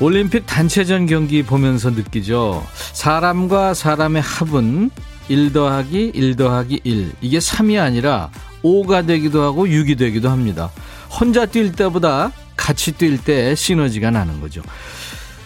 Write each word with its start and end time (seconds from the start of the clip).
올림픽 0.00 0.46
단체전 0.46 1.06
경기 1.06 1.42
보면서 1.42 1.90
느끼죠. 1.90 2.64
사람과 2.92 3.74
사람의 3.74 4.22
합은 4.22 4.90
1 5.28 5.52
더하기 5.52 6.12
1 6.14 6.36
더하기 6.36 6.80
1. 6.84 7.12
이게 7.20 7.38
3이 7.38 7.80
아니라 7.80 8.30
5가 8.62 9.06
되기도 9.06 9.42
하고 9.42 9.66
6이 9.66 9.98
되기도 9.98 10.30
합니다. 10.30 10.70
혼자 11.10 11.46
뛸 11.46 11.72
때보다 11.72 12.32
같이 12.56 12.92
뛸 12.92 13.22
때 13.22 13.54
시너지가 13.54 14.10
나는 14.10 14.40
거죠. 14.40 14.62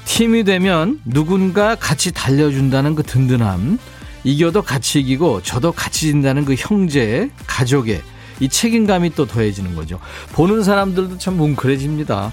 팀이 0.04 0.44
되면 0.44 1.00
누군가 1.04 1.74
같이 1.74 2.12
달려준다는 2.12 2.94
그 2.94 3.02
든든함, 3.02 3.78
이겨도 4.24 4.62
같이 4.62 5.00
이기고 5.00 5.42
저도 5.42 5.72
같이 5.72 6.08
진다는 6.08 6.44
그 6.44 6.54
형제, 6.58 7.30
가족의 7.46 8.02
이 8.40 8.48
책임감이 8.48 9.14
또 9.14 9.26
더해지는 9.26 9.74
거죠. 9.74 9.98
보는 10.32 10.62
사람들도 10.62 11.18
참 11.18 11.36
뭉클해집니다. 11.36 12.32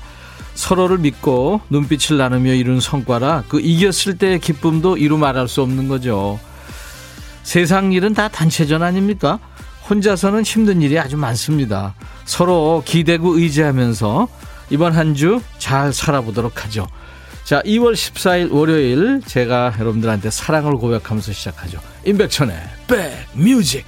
서로를 0.55 0.97
믿고 0.99 1.61
눈빛을 1.69 2.17
나누며 2.17 2.53
이룬 2.53 2.79
성과라 2.79 3.45
그 3.47 3.59
이겼을 3.61 4.17
때의 4.17 4.39
기쁨도 4.39 4.97
이루 4.97 5.17
말할 5.17 5.47
수 5.47 5.61
없는 5.61 5.87
거죠. 5.87 6.39
세상 7.43 7.91
일은 7.93 8.13
다 8.13 8.27
단체전 8.27 8.83
아닙니까? 8.83 9.39
혼자서는 9.89 10.43
힘든 10.43 10.81
일이 10.81 10.99
아주 10.99 11.17
많습니다. 11.17 11.95
서로 12.25 12.83
기대고 12.85 13.37
의지하면서 13.39 14.27
이번 14.69 14.93
한 14.93 15.15
주 15.15 15.41
잘 15.57 15.91
살아보도록 15.93 16.63
하죠. 16.65 16.87
자, 17.43 17.61
2월 17.63 17.93
14일 17.93 18.51
월요일 18.53 19.21
제가 19.25 19.73
여러분들한테 19.79 20.29
사랑을 20.29 20.73
고백하면서 20.75 21.31
시작하죠. 21.33 21.79
임백천의 22.05 22.55
백뮤직. 23.33 23.85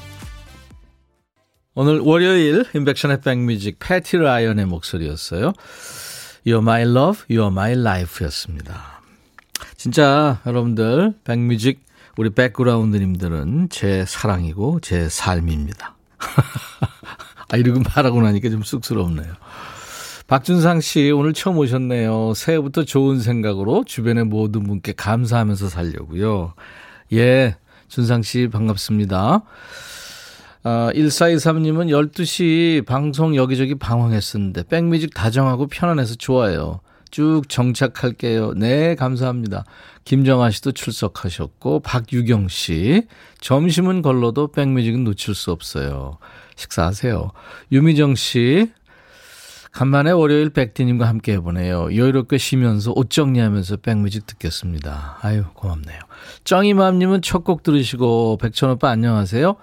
오늘 1.76 2.00
월요일 2.00 2.66
임백천의 2.74 3.22
백뮤직 3.22 3.78
패티 3.80 4.18
라이언의 4.18 4.66
목소리였어요. 4.66 5.54
You're 6.46 6.62
my 6.62 6.84
love, 6.84 7.24
you're 7.30 7.52
my 7.52 7.74
life 7.74 8.26
였습니다. 8.26 9.02
진짜 9.78 10.40
여러분들 10.46 11.14
백뮤직 11.24 11.86
우리 12.18 12.32
백그라운드님들은 12.32 13.70
제 13.70 14.06
사랑이고 14.08 14.80
제 14.82 15.08
삶입니다. 15.08 15.96
아 17.50 17.58
이러고 17.58 17.82
말하고 17.96 18.22
나니까 18.22 18.50
좀 18.50 18.64
쑥스럽네요. 18.64 19.34
박준상 20.28 20.82
씨 20.82 21.12
오늘 21.12 21.34
처음 21.34 21.58
오셨네요. 21.58 22.34
새해부터 22.34 22.86
좋은 22.86 23.20
생각으로 23.20 23.84
주변의 23.86 24.26
모든 24.26 24.64
분께 24.64 24.94
감사하면서 24.94 25.70
살려고요. 25.70 26.54
예, 27.14 27.58
준상 27.88 28.24
씨 28.24 28.48
반갑습니다. 28.48 29.44
아, 30.64 30.92
1423님은 30.94 31.90
12시 31.90 32.86
방송 32.86 33.36
여기저기 33.36 33.76
방황했었는데 33.76 34.64
백뮤직 34.64 35.14
다정하고 35.14 35.68
편안해서 35.68 36.16
좋아요. 36.16 36.82
쭉 37.10 37.44
정착할게요. 37.50 38.54
네, 38.54 38.96
감사합니다. 38.96 39.66
김정아 40.06 40.50
씨도 40.52 40.72
출석하셨고 40.72 41.82
박유경 41.82 42.48
씨 42.48 43.04
점심은 43.42 44.02
걸러도 44.02 44.52
백뮤직은 44.52 45.04
놓칠 45.04 45.36
수 45.36 45.52
없어요. 45.52 46.18
식사하세요. 46.56 47.32
유미정 47.72 48.16
씨 48.16 48.72
간만에 49.74 50.12
월요일 50.12 50.50
백디님과 50.50 51.08
함께 51.08 51.34
해보네요. 51.34 51.96
여유롭게 51.96 52.38
쉬면서 52.38 52.92
옷 52.96 53.10
정리하면서 53.10 53.78
백뮤직 53.78 54.26
듣겠습니다. 54.28 55.18
아유 55.22 55.44
고맙네요. 55.54 56.00
쩡이맘님은 56.44 57.22
첫 57.24 57.44
곡 57.44 57.64
들으시고 57.64 58.38
백천오빠 58.38 58.90
안녕하세요. 58.90 59.56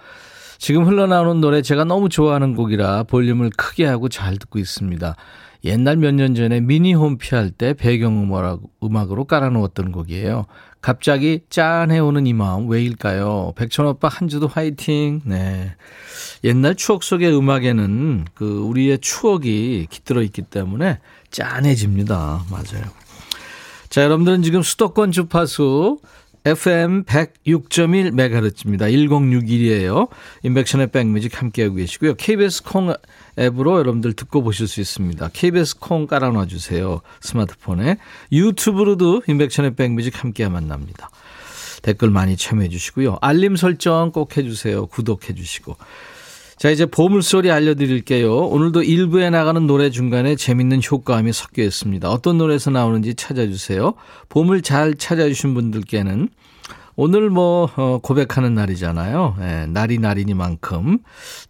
지금 0.58 0.84
흘러나오는 0.86 1.40
노래 1.40 1.62
제가 1.62 1.84
너무 1.84 2.08
좋아하는 2.08 2.54
곡이라 2.54 3.04
볼륨을 3.04 3.50
크게 3.56 3.86
하고 3.86 4.08
잘 4.08 4.36
듣고 4.38 4.58
있습니다. 4.58 5.14
옛날 5.64 5.96
몇 5.96 6.12
년 6.14 6.34
전에 6.34 6.60
미니 6.60 6.94
홈피 6.94 7.34
할 7.34 7.50
때 7.50 7.74
배경음악으로 7.74 9.24
깔아놓았던 9.24 9.92
곡이에요. 9.92 10.46
갑자기 10.80 11.40
짠해 11.50 11.98
오는 11.98 12.26
이 12.26 12.32
마음 12.32 12.68
왜일까요? 12.68 13.52
백천 13.56 13.86
오빠 13.86 14.08
한 14.08 14.28
주도 14.28 14.46
화이팅. 14.46 15.22
네. 15.24 15.74
옛날 16.44 16.76
추억 16.76 17.02
속의 17.02 17.36
음악에는 17.36 18.26
그 18.34 18.60
우리의 18.60 18.98
추억이 18.98 19.86
깃들어 19.90 20.22
있기 20.22 20.42
때문에 20.42 20.98
짠해집니다. 21.30 22.44
맞아요. 22.50 22.84
자, 23.88 24.02
여러분들은 24.04 24.42
지금 24.42 24.62
수도권 24.62 25.10
주파수 25.12 25.98
FM 26.48 27.04
106.1MHz입니다. 27.04 28.90
1061이에요. 28.90 30.08
인백션의 30.44 30.86
백뮤직 30.86 31.40
함께하고 31.40 31.74
계시고요. 31.74 32.14
KBS 32.14 32.62
콩 32.62 32.94
앱으로 33.38 33.78
여러분들 33.78 34.14
듣고 34.14 34.42
보실 34.42 34.66
수 34.66 34.80
있습니다. 34.80 35.28
KBS 35.34 35.78
콩 35.78 36.06
깔아놔 36.06 36.46
주세요. 36.46 37.02
스마트폰에. 37.20 37.98
유튜브로도 38.32 39.24
인백션의 39.26 39.74
백뮤직 39.74 40.22
함께 40.22 40.48
만납니다. 40.48 41.10
댓글 41.82 42.08
많이 42.10 42.36
참여해 42.36 42.70
주시고요. 42.70 43.18
알림 43.20 43.54
설정 43.56 44.10
꼭 44.10 44.36
해주세요. 44.38 44.86
구독해 44.86 45.34
주시고. 45.34 45.76
자, 46.58 46.70
이제 46.70 46.86
보물소리 46.86 47.52
알려드릴게요. 47.52 48.34
오늘도 48.34 48.82
일부에 48.82 49.30
나가는 49.30 49.64
노래 49.68 49.90
중간에 49.90 50.34
재밌는 50.34 50.80
효과음이 50.90 51.32
섞여 51.32 51.62
있습니다. 51.62 52.10
어떤 52.10 52.36
노래에서 52.38 52.70
나오는지 52.70 53.14
찾아주세요. 53.14 53.94
보물 54.28 54.62
잘 54.62 54.94
찾아주신 54.94 55.54
분들께는 55.54 56.28
오늘 57.00 57.30
뭐 57.30 57.70
어, 57.76 58.00
고백하는 58.02 58.56
날이잖아요. 58.56 59.36
예, 59.40 59.66
날이 59.66 59.98
날이니만큼 59.98 60.98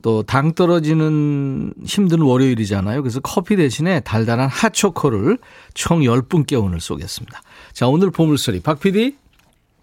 또 0.02 0.22
당 0.22 0.52
떨어지는 0.52 1.72
힘든 1.86 2.20
월요일이잖아요. 2.20 3.00
그래서 3.00 3.18
커피 3.20 3.56
대신에 3.56 4.00
달달한 4.00 4.50
핫초코를 4.50 5.38
총 5.72 6.00
10분께 6.00 6.62
오늘 6.62 6.80
쏘겠습니다. 6.80 7.40
자, 7.72 7.88
오늘 7.88 8.10
보물소리 8.10 8.60
박 8.60 8.78
PD 8.78 9.16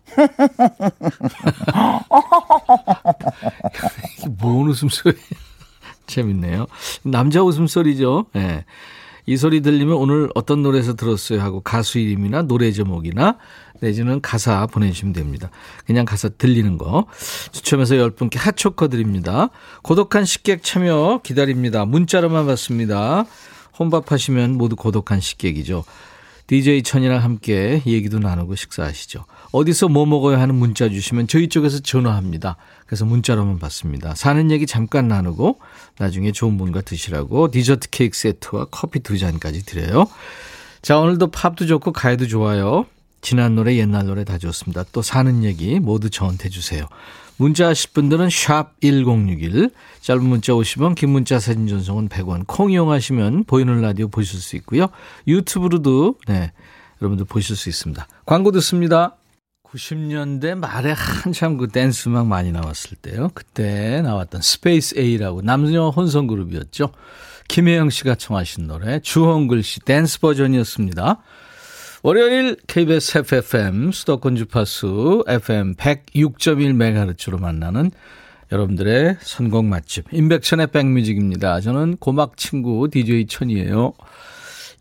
뭔 4.37 4.69
웃음소리? 4.69 5.15
재밌네요. 6.05 6.67
남자 7.03 7.41
웃음소리죠. 7.41 8.27
예. 8.35 8.39
네. 8.39 8.65
이 9.27 9.37
소리 9.37 9.61
들리면 9.61 9.95
오늘 9.95 10.29
어떤 10.35 10.61
노래에서 10.61 10.93
들었어요 10.93 11.41
하고 11.41 11.59
가수 11.61 11.97
이름이나 11.97 12.43
노래 12.43 12.71
제목이나 12.71 13.39
내지는 13.81 14.21
가사 14.21 14.65
보내주시면 14.67 15.13
됩니다. 15.13 15.49
그냥 15.85 16.05
가사 16.05 16.29
들리는 16.29 16.77
거. 16.77 17.05
추첨해서 17.51 17.95
10분께 17.95 18.37
핫초코 18.37 18.87
드립니다. 18.87 19.49
고독한 19.83 20.25
식객 20.25 20.63
참여 20.63 21.21
기다립니다. 21.23 21.85
문자로만 21.85 22.45
받습니다. 22.45 23.25
혼밥하시면 23.77 24.57
모두 24.57 24.75
고독한 24.75 25.19
식객이죠. 25.19 25.83
DJ 26.47 26.83
천이랑 26.83 27.23
함께 27.23 27.81
얘기도 27.87 28.19
나누고 28.19 28.55
식사하시죠. 28.55 29.25
어디서 29.51 29.87
뭐 29.87 30.05
먹어야 30.05 30.39
하는 30.39 30.53
문자 30.53 30.89
주시면 30.89 31.27
저희 31.27 31.49
쪽에서 31.49 31.79
전화합니다. 31.79 32.57
그래서 32.85 33.03
문자로만 33.05 33.57
받습니다. 33.57 34.13
사는 34.13 34.51
얘기 34.51 34.67
잠깐 34.67 35.07
나누고 35.07 35.59
나중에 35.97 36.31
좋은 36.31 36.57
분과 36.57 36.81
드시라고 36.81 37.49
디저트 37.49 37.89
케이크 37.89 38.15
세트와 38.15 38.65
커피 38.69 38.99
두 38.99 39.17
잔까지 39.17 39.65
드려요. 39.65 40.05
자, 40.83 40.99
오늘도 40.99 41.31
팝도 41.31 41.65
좋고 41.65 41.93
가요도 41.93 42.27
좋아요. 42.27 42.85
지난 43.25 43.55
노래, 43.55 43.75
옛날 43.77 44.05
노래 44.05 44.23
다 44.23 44.37
좋습니다. 44.37 44.85
또 44.91 45.01
사는 45.01 45.43
얘기 45.43 45.79
모두 45.79 46.11
저한테 46.11 46.49
주세요. 46.49 46.85
문자 47.37 47.69
하실 47.69 47.89
분들은 47.91 48.29
샵 48.29 48.79
1061, 48.81 49.71
짧은 49.99 50.23
문자 50.23 50.53
50원, 50.53 50.93
긴 50.93 51.09
문자 51.09 51.39
사진 51.39 51.67
전송은 51.67 52.07
100원, 52.07 52.43
콩 52.45 52.71
이용하시면 52.71 53.45
보이는 53.45 53.81
라디오 53.81 54.09
보실 54.09 54.39
수 54.39 54.55
있고요. 54.57 54.89
유튜브로도 55.27 56.19
네, 56.27 56.51
여러분들 57.01 57.25
보실 57.25 57.55
수 57.55 57.67
있습니다. 57.67 58.07
광고 58.27 58.51
듣습니다. 58.51 59.15
90년대 59.63 60.53
말에 60.53 60.91
한참 60.95 61.57
그 61.57 61.67
댄스 61.67 62.09
음악 62.09 62.27
많이 62.27 62.51
나왔을 62.51 62.95
때요. 62.95 63.31
그때 63.33 64.03
나왔던 64.03 64.41
스페이스 64.43 64.99
A라고 64.99 65.41
남녀 65.41 65.89
혼성 65.89 66.27
그룹이었죠. 66.27 66.91
김혜영 67.47 67.89
씨가 67.89 68.13
청하신 68.13 68.67
노래, 68.67 68.99
주홍글 68.99 69.63
씨 69.63 69.79
댄스 69.79 70.19
버전이었습니다. 70.19 71.23
월요일 72.05 72.55
KBS 72.67 73.17
FFM 73.17 73.91
수도권 73.91 74.35
주파수 74.35 75.23
FM 75.27 75.73
106.1MHz로 75.73 77.39
만나는 77.39 77.89
여러분들의 78.51 79.17
선곡 79.21 79.65
맛집 79.65 80.13
인백천의 80.13 80.67
백뮤직입니다. 80.67 81.61
저는 81.61 81.97
고막 81.97 82.37
친구 82.37 82.87
DJ 82.91 83.25
천이에요. 83.25 83.93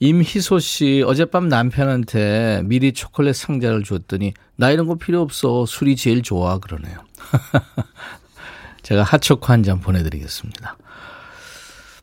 임희소 0.00 0.58
씨, 0.58 1.02
어젯밤 1.06 1.48
남편한테 1.48 2.60
미리 2.66 2.92
초콜릿 2.92 3.36
상자를 3.36 3.84
줬더니, 3.84 4.34
나 4.56 4.70
이런 4.70 4.86
거 4.86 4.96
필요 4.96 5.22
없어. 5.22 5.64
술이 5.64 5.96
제일 5.96 6.20
좋아. 6.20 6.58
그러네요. 6.58 6.98
제가 8.82 9.02
핫초코 9.02 9.50
한 9.50 9.62
잔 9.62 9.80
보내드리겠습니다. 9.80 10.76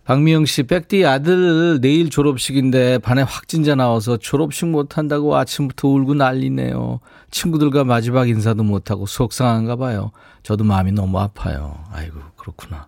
박미영 0.03 0.45
씨, 0.45 0.63
백디 0.63 1.06
아들 1.06 1.80
내일 1.80 2.09
졸업식인데 2.09 2.98
반에 3.00 3.21
확진자 3.21 3.75
나와서 3.75 4.18
졸업식 4.18 4.68
못한다고 4.68 5.36
아침부터 5.36 5.88
울고 5.88 6.15
난리네요. 6.15 7.00
친구들과 7.30 7.83
마지막 7.83 8.27
인사도 8.27 8.63
못하고 8.63 9.06
속상한가 9.06 9.75
봐요. 9.75 10.12
저도 10.44 10.63
마음이 10.63 10.92
너무 10.92 11.19
아파요. 11.19 11.83
아이고, 11.92 12.19
그렇구나. 12.36 12.88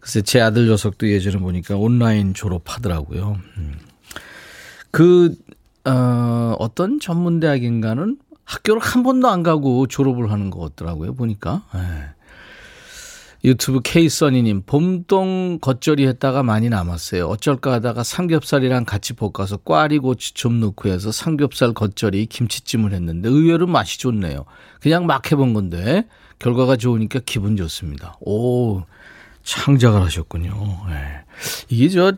글쎄, 0.00 0.20
제 0.20 0.40
아들 0.40 0.68
녀석도 0.68 1.08
예전에 1.08 1.38
보니까 1.38 1.76
온라인 1.76 2.34
졸업하더라고요. 2.34 3.38
음. 3.56 3.78
그, 4.90 5.34
어, 5.86 6.54
어떤 6.58 7.00
전문대학인가는 7.00 8.18
학교를 8.44 8.82
한 8.82 9.02
번도 9.02 9.28
안 9.28 9.42
가고 9.42 9.86
졸업을 9.86 10.30
하는 10.30 10.50
것 10.50 10.60
같더라고요, 10.60 11.14
보니까. 11.14 11.62
에. 11.74 11.78
예. 13.44 13.48
유튜브 13.48 13.80
K써니님, 13.82 14.62
봄동 14.66 15.58
겉절이 15.60 16.06
했다가 16.06 16.42
많이 16.42 16.68
남았어요. 16.68 17.26
어쩔까 17.26 17.72
하다가 17.72 18.02
삼겹살이랑 18.04 18.84
같이 18.84 19.14
볶아서 19.14 19.56
꽈리 19.56 19.98
고추 19.98 20.34
좀 20.34 20.60
넣고 20.60 20.88
해서 20.88 21.10
삼겹살 21.10 21.72
겉절이 21.74 22.26
김치찜을 22.26 22.92
했는데 22.92 23.28
의외로 23.28 23.66
맛이 23.66 23.98
좋네요. 23.98 24.44
그냥 24.80 25.06
막 25.06 25.30
해본 25.30 25.54
건데 25.54 26.06
결과가 26.38 26.76
좋으니까 26.76 27.20
기분 27.24 27.56
좋습니다. 27.56 28.16
오, 28.20 28.82
창작을 29.42 30.02
하셨군요. 30.02 30.52
네. 30.88 31.24
이게 31.68 31.88
저 31.88 32.12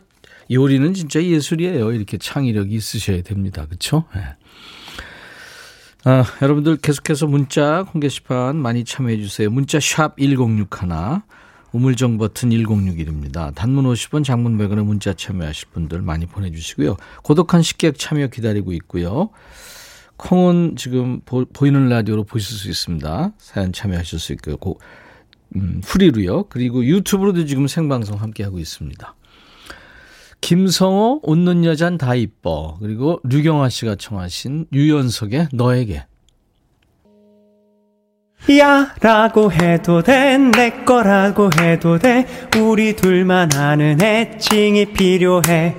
요리는 0.51 0.93
진짜 0.93 1.23
예술이에요. 1.23 1.91
이렇게 1.91 2.17
창의력이 2.17 2.75
있으셔야 2.75 3.21
됩니다. 3.23 3.65
그렇죠? 3.65 4.05
네. 4.13 4.21
아, 6.07 6.23
여러분들 6.39 6.77
계속해서 6.77 7.25
문자 7.25 7.81
공 7.81 7.99
게시판 7.99 8.57
많이 8.57 8.85
참여해 8.85 9.17
주세요. 9.17 9.49
문자 9.49 9.79
샵 9.79 10.15
1061, 10.19 10.69
우물정 11.71 12.19
버튼 12.19 12.51
1061입니다. 12.51 13.55
단문 13.55 13.85
50원, 13.85 14.23
장문 14.23 14.55
100원의 14.59 14.85
문자 14.85 15.15
참여하실 15.15 15.69
분들 15.73 16.03
많이 16.03 16.27
보내주시고요. 16.27 16.97
고독한 17.23 17.63
식객 17.63 17.97
참여 17.97 18.27
기다리고 18.27 18.71
있고요. 18.73 19.31
콩은 20.17 20.75
지금 20.77 21.21
보, 21.21 21.43
이는 21.65 21.89
라디오로 21.89 22.25
보실 22.25 22.55
수 22.55 22.69
있습니다. 22.69 23.31
사연 23.39 23.73
참여하실 23.73 24.19
수 24.19 24.31
있고요. 24.33 24.57
고, 24.57 24.79
음, 25.55 25.81
프리로요. 25.83 26.43
그리고 26.49 26.85
유튜브로도 26.85 27.47
지금 27.47 27.65
생방송 27.65 28.21
함께하고 28.21 28.59
있습니다. 28.59 29.15
김성호 30.49 31.21
웃는 31.23 31.65
여잔 31.65 31.97
다 31.97 32.13
이뻐. 32.13 32.77
그리고 32.79 33.19
류경아 33.23 33.69
씨가 33.69 33.95
청하신 33.95 34.67
유연석의 34.71 35.47
너에게. 35.53 36.05
야 38.59 38.93
라고 39.01 39.51
해도 39.51 40.03
돼 40.03 40.37
내 40.37 40.69
거라고 40.85 41.49
해도 41.59 41.97
돼. 41.97 42.27
우리 42.59 42.95
둘만 42.95 43.55
아는 43.55 43.99
애칭이 43.99 44.93
필요해. 44.93 45.75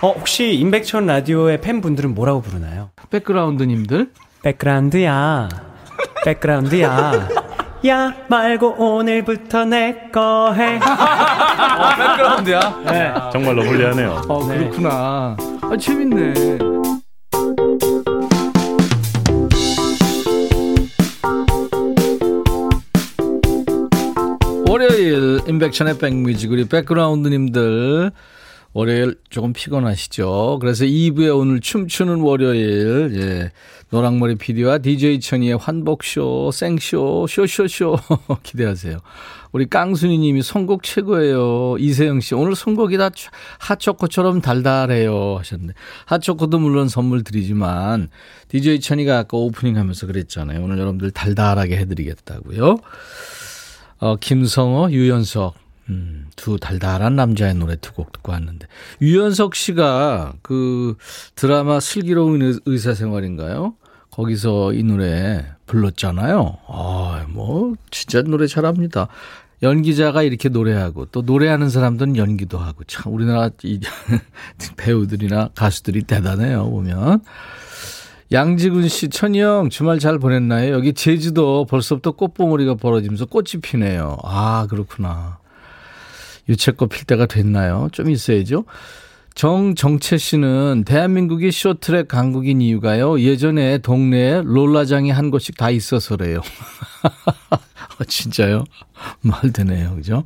어 0.00 0.12
혹시 0.12 0.54
임백천 0.54 1.04
라디오의 1.04 1.60
팬분들은 1.60 2.14
뭐라고 2.14 2.40
부르나요? 2.40 2.88
백그라운드님들? 3.10 4.12
백그라운드야. 4.42 5.48
백그라운드야 6.24 7.28
야 7.86 8.14
말고 8.28 8.74
오늘부터 8.78 9.64
내 9.64 10.10
거 10.12 10.52
해. 10.52 10.76
어, 10.82 11.96
백그라운드야? 11.96 12.80
네. 12.86 13.14
정말로 13.32 13.62
불리하네요. 13.62 14.22
어, 14.28 14.46
그렇구나. 14.46 15.36
아, 15.62 15.76
재밌네. 15.78 16.58
월요일 24.68 25.40
인백션의 25.48 25.98
백뮤직 25.98 26.50
우리 26.52 26.64
백그라운드님들 26.66 28.12
월요일 28.72 29.16
조금 29.30 29.52
피곤하시죠? 29.52 30.58
그래서 30.60 30.84
2부에 30.84 31.36
오늘 31.36 31.60
춤추는 31.60 32.20
월요일, 32.20 33.10
예. 33.14 33.52
노랑머리 33.90 34.36
PD와 34.36 34.78
DJ 34.78 35.18
천이의 35.18 35.56
환복쇼, 35.56 36.52
생쇼, 36.52 37.26
쇼쇼쇼 37.28 37.98
기대하세요. 38.44 38.98
우리 39.50 39.66
깡순이 39.66 40.16
님이 40.18 40.42
선곡 40.42 40.84
최고예요. 40.84 41.76
이세영 41.80 42.20
씨, 42.20 42.36
오늘 42.36 42.54
선곡이 42.54 42.96
다 42.98 43.10
핫초코처럼 43.58 44.40
달달해요. 44.40 45.38
하셨는데. 45.38 45.74
핫초코도 46.06 46.60
물론 46.60 46.88
선물 46.88 47.24
드리지만, 47.24 48.08
DJ 48.46 48.78
천이가 48.78 49.18
아까 49.18 49.36
오프닝 49.36 49.76
하면서 49.76 50.06
그랬잖아요. 50.06 50.62
오늘 50.62 50.78
여러분들 50.78 51.10
달달하게 51.10 51.76
해드리겠다고요. 51.78 52.76
어, 53.98 54.16
김성호, 54.16 54.92
유연석, 54.92 55.54
음, 55.90 56.26
두 56.36 56.58
달달한 56.58 57.16
남자의 57.16 57.54
노래 57.54 57.76
두 57.76 57.92
곡 57.92 58.12
듣고 58.12 58.32
왔는데. 58.32 58.66
유연석 59.02 59.54
씨가 59.54 60.34
그 60.42 60.96
드라마 61.34 61.80
슬기로운 61.80 62.58
의사생활인가요? 62.64 63.74
거기서 64.10 64.72
이 64.74 64.82
노래 64.82 65.44
불렀잖아요. 65.66 66.58
아, 66.68 67.24
뭐, 67.28 67.74
진짜 67.90 68.22
노래 68.22 68.46
잘합니다. 68.46 69.08
연기자가 69.62 70.22
이렇게 70.22 70.48
노래하고 70.48 71.06
또 71.06 71.20
노래하는 71.22 71.68
사람들은 71.68 72.16
연기도 72.16 72.56
하고 72.58 72.82
참 72.84 73.12
우리나라 73.12 73.50
이 73.62 73.78
배우들이나 74.78 75.50
가수들이 75.54 76.04
대단해요 76.04 76.70
보면 76.70 77.22
양지근 78.32 78.88
씨 78.88 79.10
천희형 79.10 79.68
주말 79.68 79.98
잘 79.98 80.18
보냈나요? 80.18 80.72
여기 80.72 80.94
제주도 80.94 81.66
벌써부터 81.66 82.12
꽃봉오리가 82.12 82.76
벌어지면서 82.76 83.26
꽃이 83.26 83.60
피네요. 83.60 84.16
아 84.24 84.66
그렇구나. 84.70 85.39
유채꽃 86.50 86.90
필 86.90 87.04
때가 87.04 87.26
됐나요? 87.26 87.88
좀 87.92 88.10
있어야죠. 88.10 88.64
정정채 89.34 90.18
씨는 90.18 90.84
대한민국이 90.84 91.52
쇼트랙 91.52 92.08
강국인 92.08 92.60
이유가요. 92.60 93.20
예전에 93.20 93.78
동네에 93.78 94.42
롤라장이 94.44 95.10
한 95.10 95.30
곳씩 95.30 95.56
다 95.56 95.70
있어서래요. 95.70 96.40
어, 98.00 98.04
진짜요? 98.06 98.64
말 99.22 99.52
되네요. 99.52 99.94
그죠? 99.94 100.24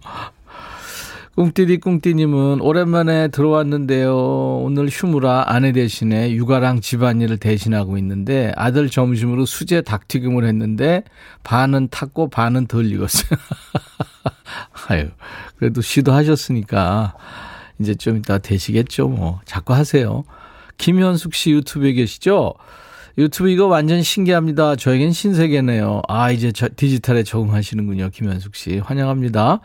꿍띠디 1.36 1.78
꿍띠님은 1.80 2.60
오랜만에 2.60 3.28
들어왔는데요. 3.28 4.62
오늘 4.62 4.88
휴무라 4.88 5.44
아내 5.48 5.72
대신에 5.72 6.32
육아랑 6.32 6.80
집안일을 6.80 7.38
대신하고 7.38 7.98
있는데 7.98 8.52
아들 8.56 8.88
점심으로 8.88 9.44
수제 9.44 9.82
닭튀김을 9.82 10.44
했는데 10.44 11.02
반은 11.42 11.88
탔고 11.90 12.30
반은 12.30 12.68
덜 12.68 12.86
익었어요. 12.86 13.38
아유, 14.88 15.08
그래도 15.56 15.80
시도하셨으니까 15.80 17.14
이제 17.78 17.94
좀 17.94 18.16
이따 18.16 18.38
되시겠죠. 18.38 19.08
뭐 19.08 19.40
자꾸 19.44 19.74
하세요. 19.74 20.24
김현숙 20.78 21.34
씨 21.34 21.50
유튜브에 21.52 21.92
계시죠? 21.92 22.54
유튜브 23.16 23.48
이거 23.48 23.66
완전 23.66 24.02
신기합니다. 24.02 24.74
저에겐 24.76 25.12
신세계네요. 25.12 26.02
아, 26.08 26.32
이제 26.32 26.50
저, 26.50 26.68
디지털에 26.74 27.22
적응하시는군요. 27.22 28.10
김현숙 28.10 28.56
씨. 28.56 28.78
환영합니다. 28.78 29.60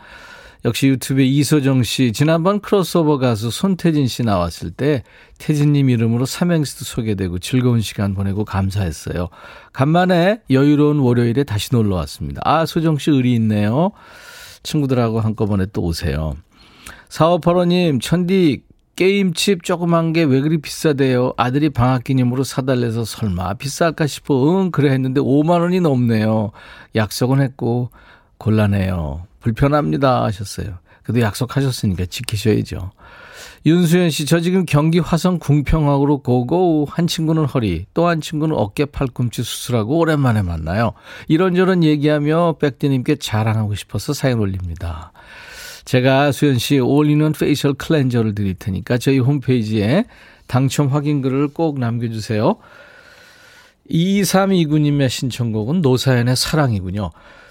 역시 0.64 0.88
유튜브에 0.88 1.24
이소정 1.24 1.82
씨. 1.82 2.12
지난번 2.12 2.60
크로스오버 2.60 3.18
가수 3.18 3.50
손태진 3.50 4.06
씨 4.06 4.22
나왔을 4.22 4.70
때 4.70 5.02
태진님 5.38 5.90
이름으로 5.90 6.26
삼행시도 6.26 6.84
소개되고 6.84 7.38
즐거운 7.38 7.80
시간 7.80 8.14
보내고 8.14 8.44
감사했어요. 8.44 9.30
간만에 9.72 10.42
여유로운 10.50 10.98
월요일에 10.98 11.44
다시 11.44 11.70
놀러 11.72 11.96
왔습니다. 11.96 12.42
아, 12.44 12.66
소정 12.66 12.98
씨 12.98 13.10
의리 13.10 13.34
있네요. 13.34 13.90
친구들하고 14.62 15.20
한꺼번에 15.20 15.66
또 15.72 15.82
오세요. 15.82 16.34
4585님, 17.08 18.00
천디, 18.00 18.62
게임칩 18.96 19.62
조그만 19.64 20.12
게 20.12 20.24
왜 20.24 20.40
그리 20.40 20.58
비싸대요? 20.58 21.32
아들이 21.36 21.70
방학 21.70 22.04
기념으로 22.04 22.44
사달래서 22.44 23.04
설마 23.04 23.54
비쌀까 23.54 24.06
싶어. 24.06 24.60
응, 24.60 24.70
그래 24.70 24.92
했는데 24.92 25.20
5만 25.20 25.60
원이 25.60 25.80
넘네요. 25.80 26.52
약속은 26.94 27.40
했고, 27.40 27.90
곤란해요. 28.38 29.26
불편합니다. 29.40 30.22
하셨어요. 30.24 30.78
그래도 31.02 31.20
약속하셨으니까 31.20 32.06
지키셔야죠. 32.06 32.90
윤수연 33.66 34.08
씨, 34.08 34.24
저 34.24 34.40
지금 34.40 34.64
경기 34.64 34.98
화성 34.98 35.38
궁평학으로 35.38 36.22
고고, 36.22 36.86
한 36.90 37.06
친구는 37.06 37.44
허리, 37.44 37.84
또 37.92 38.08
한 38.08 38.20
친구는 38.22 38.56
어깨 38.56 38.86
팔꿈치 38.86 39.42
수술하고 39.42 39.98
오랜만에 39.98 40.40
만나요. 40.42 40.92
이런저런 41.28 41.84
얘기하며 41.84 42.56
백디님께 42.58 43.16
자랑하고 43.16 43.74
싶어서 43.74 44.14
사연 44.14 44.38
올립니다. 44.38 45.12
제가 45.84 46.32
수연 46.32 46.58
씨 46.58 46.78
all-in-one 46.78 47.32
facial 47.32 47.74
cleanser를 47.74 48.34
드릴 48.34 48.54
테니까 48.54 48.96
저희 48.98 49.18
홈페이지에 49.18 50.04
당첨 50.46 50.88
확인글을 50.88 51.48
꼭 51.48 51.78
남겨주세요. 51.78 52.56
2329님의 53.90 55.08
신청곡은 55.08 55.80
노사연의 55.80 56.36
사랑이군요. 56.36 57.10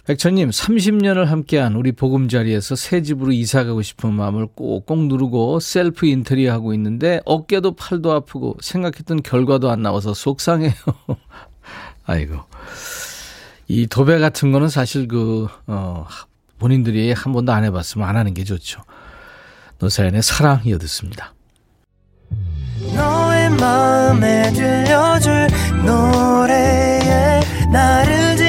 백천님, 0.09 0.49
30년을 0.49 1.25
함께한 1.25 1.75
우리 1.75 1.91
보금자리에서 1.91 2.75
새 2.75 3.03
집으로 3.03 3.31
이사 3.31 3.63
가고 3.63 3.83
싶은 3.83 4.11
마음을 4.11 4.47
꼭꼭 4.55 5.05
누르고 5.05 5.59
셀프 5.59 6.07
인테리어 6.07 6.51
하고 6.51 6.73
있는데 6.73 7.21
어깨도 7.25 7.75
팔도 7.75 8.11
아프고 8.11 8.57
생각했던 8.59 9.21
결과도 9.21 9.69
안 9.69 9.83
나와서 9.83 10.15
속상해요. 10.15 10.73
아이고. 12.07 12.39
이 13.67 13.85
도배 13.85 14.17
같은 14.17 14.51
거는 14.51 14.69
사실 14.69 15.07
그, 15.07 15.47
어, 15.67 16.07
본인들이 16.57 17.11
한 17.11 17.31
번도 17.31 17.51
안 17.51 17.63
해봤으면 17.65 18.09
안 18.09 18.17
하는 18.17 18.33
게 18.33 18.43
좋죠. 18.43 18.81
노사연의 19.77 20.23
사랑 20.23 20.61
이어듣습니다. 20.65 21.35
너의 22.95 23.51
마음에 23.51 24.51
들려줄 24.53 25.49
노래에 25.85 27.41
나를 27.71 28.37
지금 28.37 28.48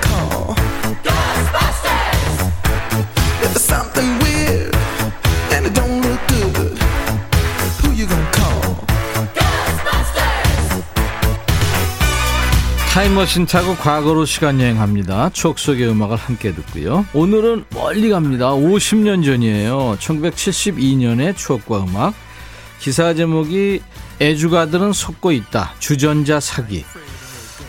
타임머신 12.91 13.45
타고 13.45 13.73
과거로 13.75 14.25
시간 14.25 14.59
여행합니다. 14.59 15.29
추억 15.29 15.59
속의 15.59 15.87
음악을 15.87 16.17
함께 16.17 16.53
듣고요. 16.53 17.05
오늘은 17.13 17.63
멀리 17.69 18.09
갑니다. 18.09 18.49
50년 18.49 19.23
전이에요. 19.23 19.95
1972년의 19.97 21.37
추억과 21.37 21.85
음악. 21.85 22.13
기사 22.81 23.13
제목이 23.13 23.81
애주가들은 24.19 24.91
속고 24.91 25.31
있다. 25.31 25.73
주전자 25.79 26.41
사기. 26.41 26.83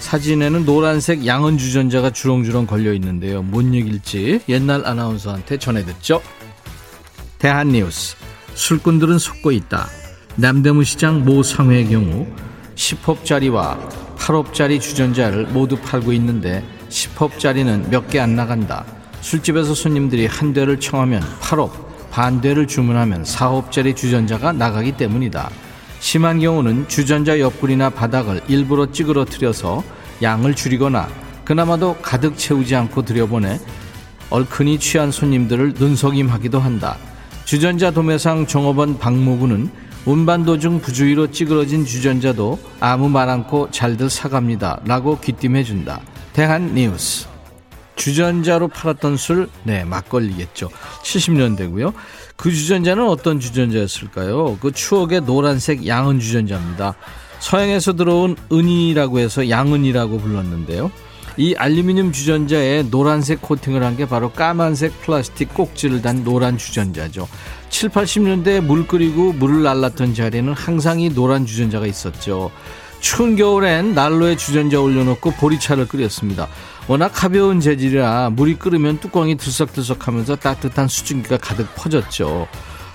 사진에는 0.00 0.64
노란색 0.64 1.24
양은 1.24 1.56
주전자가 1.56 2.10
주렁주렁 2.10 2.66
걸려 2.66 2.92
있는데요. 2.94 3.44
뭔 3.44 3.72
얘기일지 3.74 4.40
옛날 4.48 4.84
아나운서한테 4.84 5.56
전해 5.58 5.84
듣죠. 5.84 6.20
대한뉴스. 7.38 8.16
술꾼들은 8.54 9.20
속고 9.20 9.52
있다. 9.52 9.86
남대문 10.34 10.82
시장 10.82 11.24
모 11.24 11.44
상회의 11.44 11.88
경우 11.88 12.26
10홉짜리와 12.74 14.11
8홉짜리 14.22 14.80
주전자를 14.80 15.46
모두 15.48 15.76
팔고 15.76 16.12
있는데 16.12 16.62
10홉짜리는 16.88 17.88
몇 17.90 18.08
개 18.08 18.20
안 18.20 18.36
나간다. 18.36 18.84
술집에서 19.20 19.74
손님들이 19.74 20.26
한 20.26 20.52
대를 20.52 20.78
청하면 20.78 21.22
8홉, 21.40 21.70
반 22.12 22.40
대를 22.40 22.68
주문하면 22.68 23.24
4홉짜리 23.24 23.96
주전자가 23.96 24.52
나가기 24.52 24.92
때문이다. 24.92 25.50
심한 25.98 26.38
경우는 26.38 26.86
주전자 26.88 27.40
옆구리나 27.40 27.90
바닥을 27.90 28.42
일부러 28.46 28.90
찌그러뜨려서 28.92 29.82
양을 30.22 30.54
줄이거나 30.54 31.08
그나마도 31.44 31.96
가득 32.00 32.38
채우지 32.38 32.76
않고 32.76 33.02
들여보내 33.02 33.58
얼큰이 34.30 34.78
취한 34.78 35.10
손님들을 35.10 35.74
눈속임하기도 35.78 36.60
한다. 36.60 36.96
주전자 37.44 37.90
도매상 37.90 38.46
종업원 38.46 38.98
박모구는 38.98 39.68
운반 40.04 40.44
도중 40.44 40.80
부주의로 40.80 41.30
찌그러진 41.30 41.84
주전자도 41.84 42.58
아무 42.80 43.08
말 43.08 43.28
않고 43.28 43.70
잘들 43.70 44.10
사갑니다. 44.10 44.80
라고 44.84 45.18
귀띔해준다. 45.20 46.00
대한 46.32 46.74
뉴스. 46.74 47.26
주전자로 47.94 48.68
팔았던 48.68 49.16
술, 49.16 49.48
네, 49.62 49.84
막걸리겠죠. 49.84 50.70
70년대고요. 51.04 51.92
그 52.36 52.50
주전자는 52.50 53.06
어떤 53.06 53.38
주전자였을까요? 53.38 54.58
그 54.60 54.72
추억의 54.72 55.20
노란색 55.20 55.86
양은 55.86 56.18
주전자입니다. 56.18 56.94
서양에서 57.38 57.92
들어온 57.92 58.36
은이라고 58.50 59.18
해서 59.20 59.48
양은이라고 59.48 60.18
불렀는데요. 60.18 60.90
이 61.36 61.54
알루미늄 61.54 62.12
주전자에 62.12 62.84
노란색 62.90 63.40
코팅을 63.40 63.82
한 63.84 63.96
게 63.96 64.06
바로 64.06 64.30
까만색 64.32 65.00
플라스틱 65.02 65.54
꼭지를 65.54 66.02
단 66.02 66.24
노란 66.24 66.58
주전자죠. 66.58 67.28
7, 67.72 67.88
80년대에 67.88 68.60
물 68.60 68.86
끓이고 68.86 69.32
물을 69.32 69.62
날랐던 69.62 70.14
자리에는 70.14 70.52
항상 70.52 71.00
이 71.00 71.08
노란 71.08 71.46
주전자가 71.46 71.86
있었죠. 71.86 72.50
추운 73.00 73.34
겨울엔 73.34 73.94
난로에 73.94 74.36
주전자 74.36 74.78
올려놓고 74.78 75.32
보리차를 75.32 75.88
끓였습니다. 75.88 76.48
워낙 76.86 77.10
가벼운 77.14 77.60
재질이라 77.60 78.30
물이 78.30 78.56
끓으면 78.56 79.00
뚜껑이 79.00 79.36
들썩들썩하면서 79.36 80.36
따뜻한 80.36 80.86
수증기가 80.86 81.38
가득 81.38 81.74
퍼졌죠. 81.74 82.46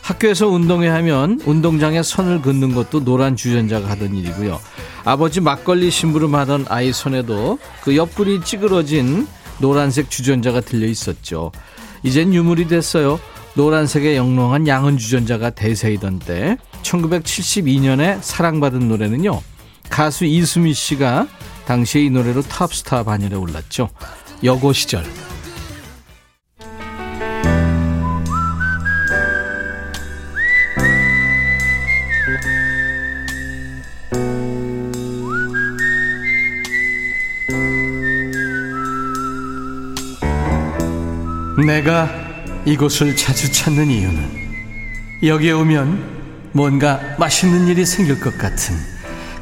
학교에서 0.03 0.47
운동회 0.47 0.87
하면 0.87 1.41
운동장에 1.43 2.03
선을 2.03 2.41
긋는 2.43 2.75
것도 2.75 3.03
노란 3.03 3.35
주전자가 3.35 3.89
하던 3.89 4.15
일이고요. 4.15 4.59
아버지 5.03 5.41
막걸리 5.41 5.89
심부름하던 5.89 6.67
아이 6.69 6.93
손에도 6.93 7.57
그 7.83 7.97
옆구리 7.97 8.41
찌그러진 8.41 9.27
노란색 9.57 10.11
주전자가 10.11 10.61
들려 10.61 10.85
있었죠. 10.85 11.51
이젠 12.03 12.33
유물이 12.33 12.67
됐어요. 12.67 13.19
노란색의 13.57 14.15
영롱한 14.15 14.67
양은 14.67 14.99
주전자가 14.99 15.49
대세이던 15.49 16.19
때 16.19 16.57
1972년에 16.83 18.19
사랑받은 18.21 18.87
노래는요. 18.87 19.41
가수 19.89 20.25
이수미 20.25 20.75
씨가 20.75 21.27
당시에 21.65 22.03
이 22.03 22.09
노래로 22.11 22.43
탑스타 22.43 23.03
반열에 23.03 23.35
올랐죠. 23.35 23.89
여고 24.43 24.73
시절. 24.73 25.03
내가 41.65 42.26
이곳을 42.67 43.15
자주 43.15 43.49
찾는 43.49 43.89
이유는 43.89 44.47
여기에 45.23 45.53
오면 45.53 46.51
뭔가 46.51 46.99
맛있는 47.17 47.69
일이 47.69 47.85
생길 47.85 48.19
것 48.19 48.37
같은 48.37 48.75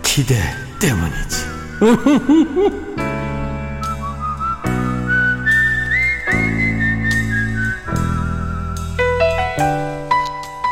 기대 0.04 0.36
때문이지. 0.80 1.46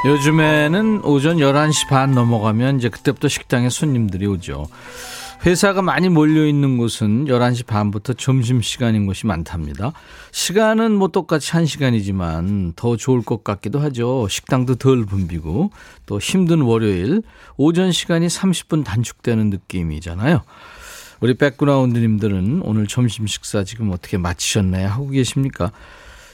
요즘에는 0.06 1.02
오전 1.06 1.38
11시 1.38 1.88
반 1.90 2.12
넘어가면 2.12 2.78
이제 2.78 2.90
그때부터 2.90 3.30
식당에 3.30 3.70
손님들이 3.70 4.28
오죠. 4.28 4.68
회사가 5.46 5.82
많이 5.82 6.08
몰려 6.08 6.46
있는 6.46 6.78
곳은 6.78 7.26
11시 7.26 7.66
반부터 7.66 8.14
점심시간인 8.14 9.06
곳이 9.06 9.28
많답니다. 9.28 9.92
시간은 10.32 10.94
뭐 10.94 11.10
똑같이 11.10 11.52
1시간이지만 11.52 12.74
더 12.78 12.96
좋을 12.96 13.24
것 13.24 13.44
같기도 13.44 13.80
하죠. 13.80 14.26
식당도 14.30 14.76
덜 14.76 15.06
붐비고 15.06 15.72
또 16.06 16.20
힘든 16.20 16.62
월요일 16.62 17.24
오전 17.58 17.92
시간이 17.92 18.28
30분 18.28 18.86
단축되는 18.86 19.50
느낌이잖아요. 19.50 20.44
우리 21.20 21.34
백그라운드님들은 21.34 22.62
오늘 22.64 22.88
점심 22.88 23.28
식사 23.28 23.66
지금 23.66 23.92
어떻게 23.92 24.18
마치셨나요? 24.18 24.88
하고 24.88 25.10
계십니까? 25.10 25.74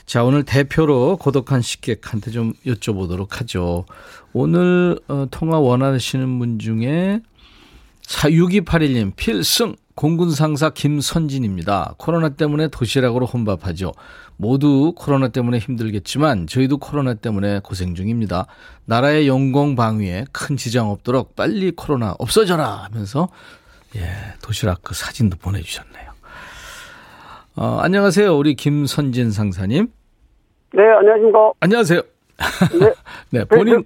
자, 0.06 0.24
오늘 0.24 0.44
대표로 0.44 1.16
고독한 1.16 1.62
식객한테 1.62 2.30
좀 2.30 2.52
여쭤보도록 2.64 3.30
하죠. 3.30 3.86
오늘 4.32 4.98
어, 5.08 5.26
통화 5.30 5.58
원하시는 5.58 6.38
분 6.38 6.58
중에 6.60 7.20
6281님 8.10 9.14
필승 9.14 9.76
공군 9.94 10.30
상사 10.30 10.70
김선진입니다. 10.70 11.94
코로나 11.96 12.30
때문에 12.30 12.68
도시락으로 12.68 13.26
혼밥하죠. 13.26 13.92
모두 14.36 14.92
코로나 14.96 15.28
때문에 15.28 15.58
힘들겠지만 15.58 16.46
저희도 16.46 16.78
코로나 16.78 17.14
때문에 17.14 17.60
고생 17.62 17.94
중입니다. 17.94 18.46
나라의 18.86 19.28
영공 19.28 19.76
방위에 19.76 20.24
큰 20.32 20.56
지장 20.56 20.90
없도록 20.90 21.36
빨리 21.36 21.70
코로나 21.70 22.14
없어져라 22.18 22.88
하면서 22.90 23.28
예, 23.96 24.02
도시락 24.42 24.82
그 24.82 24.94
사진도 24.94 25.36
보내주셨네요. 25.36 26.10
어, 27.56 27.78
안녕하세요. 27.82 28.36
우리 28.36 28.54
김선진 28.54 29.30
상사님. 29.30 29.88
네, 30.72 30.82
안녕하십니까. 30.98 31.52
안녕하세요. 31.60 32.00
네. 32.80 32.94
네, 33.30 33.44
본인, 33.44 33.84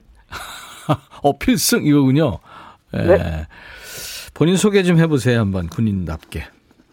어, 1.22 1.38
필승 1.38 1.84
이거군요. 1.84 2.38
예. 2.94 2.98
네. 2.98 3.46
본인 4.34 4.56
소개 4.56 4.82
좀 4.82 4.98
해보세요, 4.98 5.38
한번 5.38 5.68
군인답게. 5.68 6.40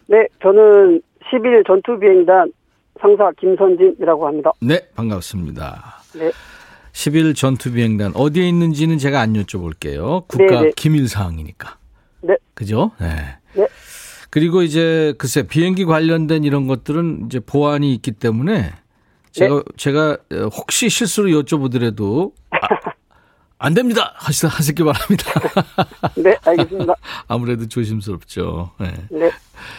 네, 0.06 0.26
저는 0.40 1.02
11 1.30 1.64
전투비행단 1.66 2.52
상사 3.00 3.30
김선진이라고 3.40 4.26
합니다. 4.26 4.52
네, 4.60 4.80
반갑습니다. 4.94 6.02
네. 6.14 6.30
11 6.92 7.34
전투비행단 7.34 8.12
어디에 8.14 8.48
있는지는 8.48 8.98
제가 8.98 9.20
안 9.20 9.32
여쭤볼게요. 9.32 10.28
국가 10.28 10.46
네네. 10.46 10.62
네. 10.62 10.70
기밀 10.76 11.08
사항이니까. 11.08 11.78
네. 12.20 12.36
그죠? 12.54 12.92
네. 13.00 13.08
네. 13.54 13.66
그리고 14.30 14.62
이제 14.62 15.14
글쎄 15.18 15.42
비행기 15.42 15.84
관련된 15.84 16.44
이런 16.44 16.66
것들은 16.68 17.26
이제 17.26 17.40
보안이 17.40 17.92
있기 17.94 18.12
때문에 18.12 18.72
제가 19.32 19.54
네. 19.56 19.62
제가 19.76 20.16
혹시 20.56 20.88
실수로 20.88 21.28
여쭤보더라도 21.42 22.32
아, 22.50 22.58
안 23.62 23.74
됩니다. 23.74 24.12
하시, 24.16 24.44
하시기 24.46 24.82
바랍니다. 24.82 25.24
네, 26.20 26.36
알겠습니다. 26.44 26.94
아무래도 27.28 27.68
조심스럽죠. 27.68 28.72
네. 28.80 28.86
네. 29.08 29.30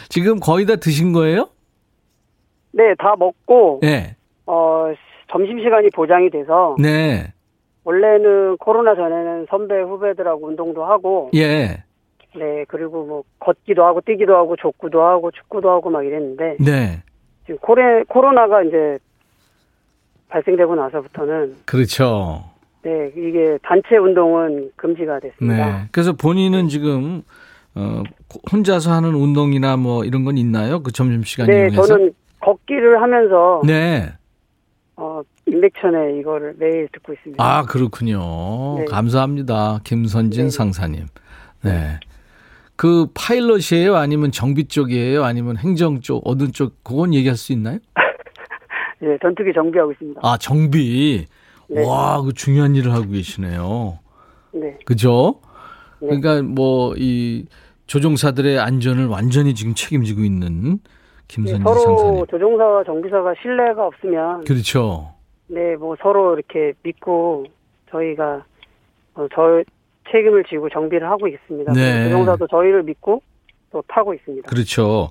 지금 0.08 0.40
거의 0.40 0.66
다 0.66 0.78
드신 0.78 1.12
거예요? 1.12 1.50
네, 2.72 2.96
다 2.98 3.13
먹고. 3.20 3.80
네. 3.82 4.16
어, 4.46 4.86
점심시간이 5.30 5.90
보장이 5.94 6.30
돼서. 6.30 6.78
네. 6.80 7.34
원래는 7.84 8.56
코로나 8.58 8.96
전에는 8.96 9.48
선배 9.50 9.82
후배들하고 9.82 10.48
운동도 10.48 10.86
하고. 10.86 11.30
예. 11.36 11.84
네, 12.36 12.63
그리고 12.70 13.06
뭐 13.06 13.24
걷기도 13.40 13.84
하고 13.84 14.00
뛰기도 14.00 14.34
하고 14.34 14.56
족구도 14.56 15.04
하고 15.04 15.30
축구도 15.32 15.70
하고 15.70 15.90
막 15.90 16.06
이랬는데. 16.06 16.56
네. 16.62 17.04
지금 17.46 17.58
코레, 17.60 18.06
코로나가 18.08 18.63
이제 18.63 18.98
발생되고 20.30 20.74
나서부터는. 20.74 21.58
그렇죠. 21.66 22.52
네, 22.84 23.12
이게 23.16 23.58
단체 23.63 23.96
운동은 23.98 24.72
금지가 24.75 25.20
됐습니다. 25.22 25.66
네. 25.66 25.88
그래서 25.92 26.12
본인은 26.13 26.68
지금 26.68 27.24
어 27.75 28.04
혼자서 28.52 28.92
하는 28.92 29.16
운동이나 29.16 29.78
뭐 29.78 30.04
이런 30.04 30.25
건 30.25 30.38
있나요? 30.38 30.84
그 30.84 30.92
점심 30.92 31.24
시간 31.24 31.48
네, 31.48 31.60
이용해서? 31.60 31.84
저는 31.84 32.13
걷기를 32.42 33.02
하면서 33.02 33.62
네. 33.66 34.12
어 34.98 35.22
인백천에 35.46 36.20
이거를 36.20 36.56
매일 36.58 36.90
듣고 36.92 37.13
있습니다. 37.13 37.44
아 37.44 37.63
그렇군요. 37.63 38.20
네. 38.80 38.86
감사합니다, 38.86 39.80
김선진 39.86 40.44
네. 40.46 40.50
상사님. 40.50 41.06
네. 41.63 42.00
그 42.75 43.08
파일럿이에요? 43.13 43.96
아니면 43.96 44.32
정비 44.32 44.68
쪽이에요? 44.68 45.24
아니면 45.24 45.56
행정 45.58 46.02
쪽, 46.02 46.22
어느 46.25 46.52
쪽? 46.52 46.84
그건 46.84 47.13
얘기할 47.13 47.38
수 47.38 47.54
있나요? 47.54 47.80
네, 49.00 49.18
전투기 49.22 49.54
정비하고 49.54 49.94
있습니다. 49.94 50.20
아 50.22 50.38
정비. 50.38 51.25
네. 51.74 51.86
와, 51.88 52.22
그 52.22 52.34
중요한 52.34 52.75
일을 52.75 52.94
하고 52.94 53.10
계시네요. 53.10 54.00
네. 54.51 54.77
그죠? 54.86 55.39
네. 56.00 56.08
그러니까 56.20 56.42
뭐 56.42 56.94
이 56.98 57.46
조종사들의 57.88 58.60
안전을 58.60 59.08
완전히 59.08 59.53
지금 59.56 59.74
책임지고 59.75 60.22
있는 60.22 60.80
김선지 61.27 61.60
네, 61.60 61.63
서로 61.63 61.80
상사님. 61.98 62.25
조종사와 62.27 62.84
정비사가 62.86 63.34
신뢰가 63.41 63.86
없으면 63.88 64.43
그렇죠. 64.45 65.13
네, 65.47 65.76
뭐 65.76 65.95
서로 66.02 66.34
이렇게 66.34 66.74
믿고 66.84 67.45
저희가 67.91 68.43
어, 69.15 69.28
저 69.36 69.63
책임을 70.12 70.43
지고 70.50 70.69
정비를 70.69 71.10
하고 71.10 71.28
있습니다. 71.28 71.74
네. 71.74 72.06
조종사도 72.10 72.47
저희를 72.47 72.84
믿고 72.84 73.21
또 73.71 73.84
타고 73.88 74.13
있습니다. 74.13 74.50
그렇죠. 74.50 75.10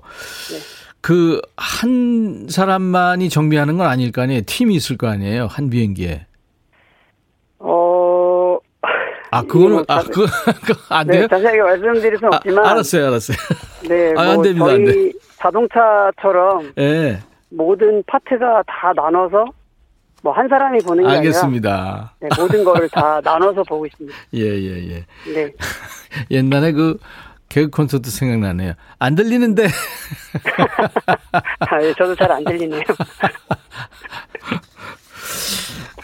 네. 0.51 0.57
그한 1.01 2.47
사람만이 2.49 3.29
정비하는 3.29 3.77
건 3.77 3.87
아닐 3.87 4.11
거 4.11 4.21
아니에요. 4.23 4.41
팀이 4.45 4.73
있을 4.75 4.97
거 4.97 5.07
아니에요. 5.07 5.47
한 5.47 5.69
비행기에. 5.69 6.25
어. 7.59 8.57
아, 9.37 9.41
그거는, 9.41 9.83
아, 9.87 10.01
그거, 10.03 10.25
안 10.89 11.07
네, 11.07 11.17
돼요? 11.17 11.27
자세하게 11.27 11.61
말씀드릴 11.61 12.17
수는 12.17 12.33
아, 12.33 12.37
없지만. 12.37 12.65
알았어요, 12.65 13.07
알았어요. 13.07 13.37
네, 13.89 14.09
아, 14.17 14.23
뭐 14.23 14.33
안 14.33 14.41
됩니다, 14.41 14.65
저희 14.65 14.75
안 14.75 14.85
돼. 14.85 15.11
자동차처럼. 15.37 16.73
네. 16.75 17.19
모든 17.49 18.03
파트가 18.07 18.63
다 18.67 18.93
나눠서 18.95 19.45
뭐 20.23 20.33
한 20.33 20.47
사람이 20.47 20.79
보는 20.79 21.03
게 21.05 21.09
알겠습니다. 21.17 21.69
아니라 21.71 22.11
네, 22.21 22.29
모든 22.41 22.63
거를 22.63 22.87
다 22.89 23.19
나눠서 23.25 23.63
보고 23.63 23.85
있습니다. 23.85 24.17
예, 24.35 24.39
예, 24.41 24.89
예. 24.89 25.05
네. 25.33 25.51
옛날에 26.31 26.71
그 26.71 26.97
개그 27.49 27.69
콘서트 27.69 28.09
생각나네요. 28.09 28.73
안 28.99 29.15
들리는데. 29.15 29.67
아, 31.59 31.83
예, 31.83 31.93
저도 31.93 32.15
잘 32.15 32.31
안 32.31 32.43
들리네요. 32.43 32.81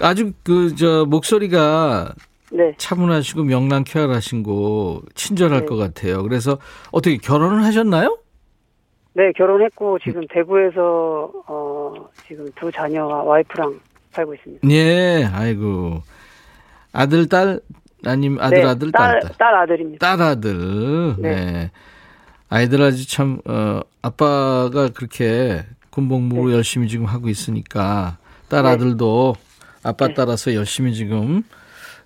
아주 0.02 0.32
그 0.44 0.76
저 0.76 1.06
목소리가 1.08 2.14
네. 2.52 2.74
차분하시고 2.78 3.44
명랑 3.44 3.84
쾌활하신 3.86 4.44
거 4.44 5.02
친절할 5.16 5.62
네. 5.62 5.66
것 5.66 5.76
같아요. 5.76 6.24
그래서 6.24 6.58
어떻게 6.92 7.18
결혼을 7.18 7.64
하셨나요? 7.64 8.18
네, 9.14 9.32
결혼했고 9.36 10.00
지금 10.00 10.26
대구에서 10.28 11.32
어 11.48 11.94
지금 12.28 12.48
두 12.56 12.72
자녀와 12.72 13.24
와이프랑 13.24 13.80
살고 14.12 14.34
있습니다. 14.36 14.70
예, 14.70 15.28
아이고 15.32 16.02
아들 16.94 17.28
딸 17.28 17.60
아님 18.06 18.40
아들 18.40 18.60
네, 18.60 18.66
아들 18.66 18.92
딸, 18.92 19.20
딸, 19.20 19.32
딸 19.38 19.56
아들입니다. 19.56 20.16
딸 20.18 20.28
아들. 20.28 21.16
네. 21.18 21.36
네. 21.36 21.72
아이들 22.50 22.82
아주 22.82 23.08
참 23.08 23.40
어, 23.46 23.82
아빠가 24.02 24.90
그렇게 24.90 25.64
군복무 25.92 26.50
네. 26.50 26.56
열심히 26.56 26.88
지금 26.88 27.06
하고 27.06 27.30
있으니까 27.30 28.18
딸 28.48 28.64
네. 28.64 28.70
아들도 28.70 29.36
아빠 29.84 30.08
네. 30.08 30.14
따라서 30.14 30.54
열심히 30.56 30.94
지금 30.94 31.44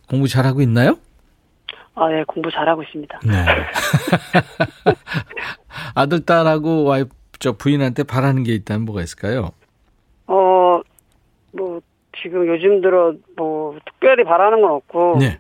공부 0.10 0.28
잘하고 0.28 0.62
있나요? 0.62 0.98
아, 1.96 2.10
네, 2.10 2.24
공부 2.24 2.50
잘하고 2.52 2.84
있습니다. 2.84 3.20
네. 3.26 3.34
아들, 5.96 6.26
딸하고 6.26 6.86
와이프, 6.86 7.10
저 7.40 7.52
부인한테 7.54 8.04
바라는 8.04 8.44
게 8.44 8.54
있다면 8.54 8.86
뭐가 8.86 9.02
있을까요? 9.02 9.52
어, 10.28 10.82
뭐, 11.52 11.82
지금 12.22 12.48
요즘 12.48 12.82
들어, 12.82 13.14
뭐, 13.36 13.78
특별히 13.86 14.24
바라는 14.24 14.62
건 14.62 14.72
없고, 14.72 15.18
네. 15.20 15.40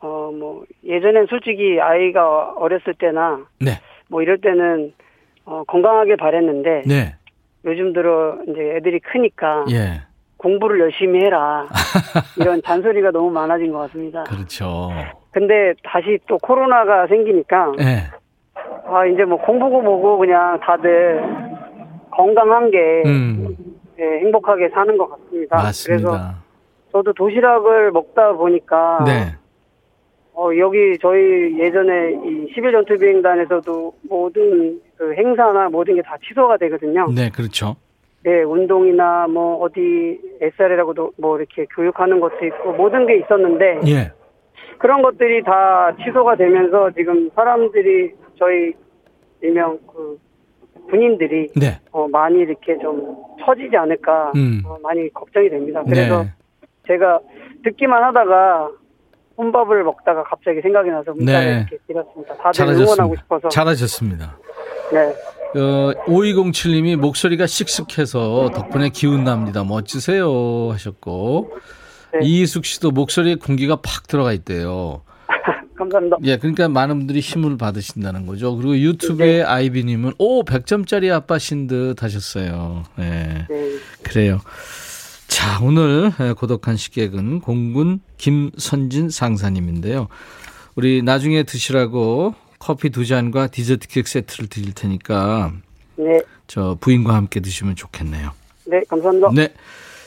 어, 0.00 0.30
뭐, 0.32 0.64
예전엔 0.84 1.26
솔직히 1.28 1.80
아이가 1.80 2.52
어렸을 2.52 2.94
때나, 2.94 3.44
네. 3.60 3.80
뭐, 4.08 4.22
이럴 4.22 4.40
때는, 4.40 4.94
어, 5.44 5.64
건강하게 5.64 6.16
바랬는데, 6.16 6.82
네. 6.86 7.16
요즘 7.64 7.92
들어, 7.92 8.38
이제 8.48 8.76
애들이 8.76 9.00
크니까, 9.00 9.64
예. 9.70 10.02
공부를 10.38 10.80
열심히 10.80 11.20
해라. 11.24 11.66
이런 12.40 12.62
잔소리가 12.62 13.10
너무 13.10 13.30
많아진 13.30 13.70
것 13.72 13.78
같습니다. 13.80 14.22
그렇죠. 14.24 14.90
근데 15.30 15.74
다시 15.84 16.18
또 16.26 16.38
코로나가 16.38 17.06
생기니까 17.06 17.72
네. 17.76 18.04
아 18.86 19.04
이제 19.06 19.24
뭐 19.24 19.38
공부고 19.38 19.82
뭐고 19.82 20.18
그냥 20.18 20.58
다들 20.60 21.22
건강한 22.10 22.70
게 22.70 23.02
음. 23.06 23.56
네, 23.96 24.04
행복하게 24.20 24.68
사는 24.70 24.96
것 24.96 25.10
같습니다. 25.10 25.56
맞습니다. 25.56 26.08
그래서 26.10 26.34
저도 26.92 27.12
도시락을 27.12 27.90
먹다 27.92 28.32
보니까 28.32 29.04
네. 29.04 29.34
어 30.34 30.50
여기 30.56 30.96
저희 31.00 31.58
예전에 31.58 32.12
이 32.12 32.52
11전투 32.54 32.98
비행단에서도 33.00 33.92
모든 34.08 34.80
그 34.96 35.12
행사나 35.14 35.68
모든 35.68 35.96
게 35.96 36.02
다 36.02 36.16
취소가 36.26 36.56
되거든요. 36.58 37.08
네, 37.14 37.28
그렇죠. 37.30 37.76
네, 38.28 38.42
운동이나 38.42 39.26
뭐 39.26 39.56
어디 39.56 40.20
SR이라고도 40.42 41.12
뭐 41.16 41.38
이렇게 41.38 41.64
교육하는 41.74 42.20
것도 42.20 42.44
있고 42.44 42.74
모든 42.74 43.06
게 43.06 43.16
있었는데 43.20 43.80
예. 43.86 44.12
그런 44.76 45.00
것들이 45.00 45.42
다 45.44 45.96
취소가 45.96 46.36
되면서 46.36 46.90
지금 46.90 47.30
사람들이 47.34 48.12
저희 48.38 48.74
일명 49.40 49.78
그 49.86 50.18
군인들이 50.90 51.48
네. 51.56 51.80
어, 51.90 52.06
많이 52.08 52.40
이렇게 52.40 52.76
좀 52.82 53.16
처지지 53.46 53.74
않을까 53.74 54.32
음. 54.36 54.60
어, 54.66 54.76
많이 54.82 55.10
걱정이 55.14 55.48
됩니다. 55.48 55.82
그래서 55.88 56.24
네. 56.24 56.28
제가 56.86 57.20
듣기만 57.64 58.04
하다가 58.04 58.70
혼밥을 59.38 59.84
먹다가 59.84 60.22
갑자기 60.24 60.60
생각이 60.60 60.90
나서 60.90 61.14
문자를 61.14 61.46
네. 61.46 61.56
이렇게 61.60 61.78
드렸습니다. 61.86 62.34
다들 62.36 62.52
잘하셨습니다. 62.52 62.92
응원하고 62.92 63.16
싶어서. 63.16 63.48
잘하셨습니다. 63.48 64.36
네. 64.92 65.14
어, 65.56 65.92
5207님이 66.06 66.96
목소리가 66.96 67.46
씩씩해서 67.46 68.50
덕분에 68.54 68.90
기운 68.90 69.24
납니다. 69.24 69.64
멋지세요 69.64 70.70
하셨고 70.72 71.50
네. 72.12 72.26
이희숙 72.26 72.64
씨도 72.64 72.90
목소리에 72.90 73.36
공기가 73.36 73.76
팍 73.76 74.06
들어가 74.06 74.32
있대요. 74.32 75.02
감사합니다. 75.76 76.16
예, 76.24 76.36
그러니까 76.36 76.68
많은 76.68 76.98
분들이 76.98 77.20
힘을 77.20 77.56
받으신다는 77.56 78.26
거죠. 78.26 78.56
그리고 78.56 78.76
유튜브에 78.76 79.38
네. 79.38 79.42
아이비님은 79.42 80.14
오 80.18 80.44
100점짜리 80.44 81.12
아빠신 81.12 81.66
듯 81.66 82.02
하셨어요. 82.02 82.84
네. 82.96 83.46
네. 83.48 83.70
그래요. 84.02 84.40
자, 85.28 85.60
오늘 85.62 86.10
고독한 86.36 86.76
식객은 86.76 87.40
공군 87.40 88.00
김선진 88.16 89.10
상사님인데요. 89.10 90.08
우리 90.74 91.02
나중에 91.02 91.42
드시라고 91.42 92.34
커피 92.58 92.90
두 92.90 93.06
잔과 93.06 93.48
디저트 93.48 93.88
케이크 93.88 94.08
세트를 94.08 94.48
드릴 94.48 94.74
테니까 94.74 95.52
네. 95.96 96.20
저 96.46 96.76
부인과 96.80 97.14
함께 97.14 97.40
드시면 97.40 97.76
좋겠네요. 97.76 98.30
네, 98.66 98.82
감사합니다. 98.88 99.30
네. 99.34 99.48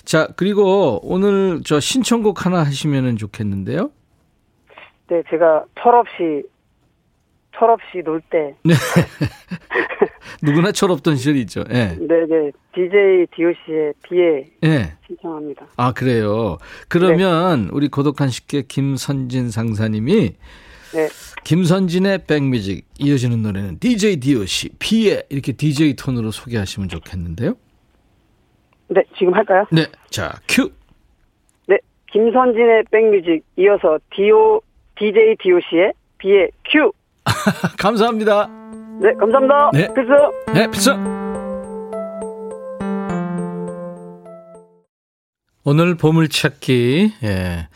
자, 0.03 0.27
그리고 0.35 0.99
오늘 1.03 1.61
저 1.63 1.79
신청곡 1.79 2.45
하나 2.45 2.59
하시면 2.63 3.17
좋겠는데요. 3.17 3.91
네, 5.09 5.23
제가 5.29 5.65
철없이 5.81 6.43
철없이 7.57 8.01
놀 8.03 8.21
때. 8.29 8.55
네. 8.63 8.73
누구나 10.41 10.71
철없던 10.71 11.17
시절이 11.17 11.41
있죠. 11.41 11.63
예. 11.69 11.95
네, 11.99 12.25
네. 12.27 12.51
DJ 12.73 13.27
DOC의 13.35 13.93
비에 14.03 14.47
네. 14.61 14.93
신청합니다. 15.05 15.67
아, 15.77 15.91
그래요. 15.91 16.57
그러면 16.87 17.65
네. 17.65 17.69
우리 17.73 17.89
고독한 17.89 18.29
식객 18.29 18.67
김선진 18.67 19.51
상사님이 19.51 20.35
네. 20.93 21.07
김선진의 21.43 22.25
백뮤직 22.27 22.86
이어지는 22.99 23.41
노래는 23.41 23.80
DJ 23.80 24.17
DOC 24.17 24.69
비에 24.80 25.23
이렇게 25.30 25.51
DJ 25.51 25.95
톤으로 25.95 26.32
소개하시면 26.32 26.89
좋겠는데요. 26.89 27.56
네, 28.89 29.04
지금 29.17 29.34
할까요? 29.34 29.65
네. 29.71 29.86
자, 30.10 30.34
큐. 30.47 30.69
네. 31.67 31.77
김선진의 32.12 32.84
백뮤직 32.91 33.43
이어서 33.58 33.99
디오 34.13 34.62
DJ 34.97 35.36
DOC의 35.41 35.93
비의 36.17 36.51
큐. 36.65 36.91
감사합니다. 37.80 38.47
네, 39.01 39.13
감사합니다. 39.13 39.71
네. 39.73 39.93
필수. 39.93 40.12
네, 40.54 40.67
필수. 40.69 40.91
오늘 45.63 45.95
보물찾기, 45.95 47.13
예. 47.23 47.67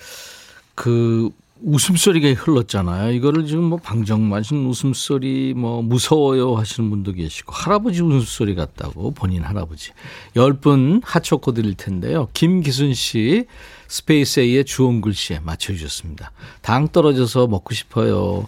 그, 0.74 1.30
웃음소리가 1.66 2.40
흘렀잖아요. 2.40 3.12
이거를 3.14 3.48
지금 3.48 3.64
뭐 3.64 3.80
방정맞은 3.80 4.68
웃음소리, 4.68 5.56
뭐 5.56 5.82
무서워요 5.82 6.56
하시는 6.56 6.90
분도 6.92 7.12
계시고, 7.12 7.52
할아버지 7.54 8.02
웃음소리 8.04 8.54
같다고, 8.54 9.12
본인 9.12 9.42
할아버지. 9.44 9.92
열 10.36 10.54
분 10.54 11.02
핫초코 11.04 11.54
드릴 11.54 11.74
텐데요. 11.74 12.30
김기순 12.34 12.94
씨, 12.94 13.46
스페이스 13.88 14.40
A의 14.42 14.64
주홍글씨에 14.64 15.40
맞춰주셨습니다. 15.40 16.32
당 16.62 16.88
떨어져서 16.88 17.48
먹고 17.48 17.74
싶어요. 17.74 18.48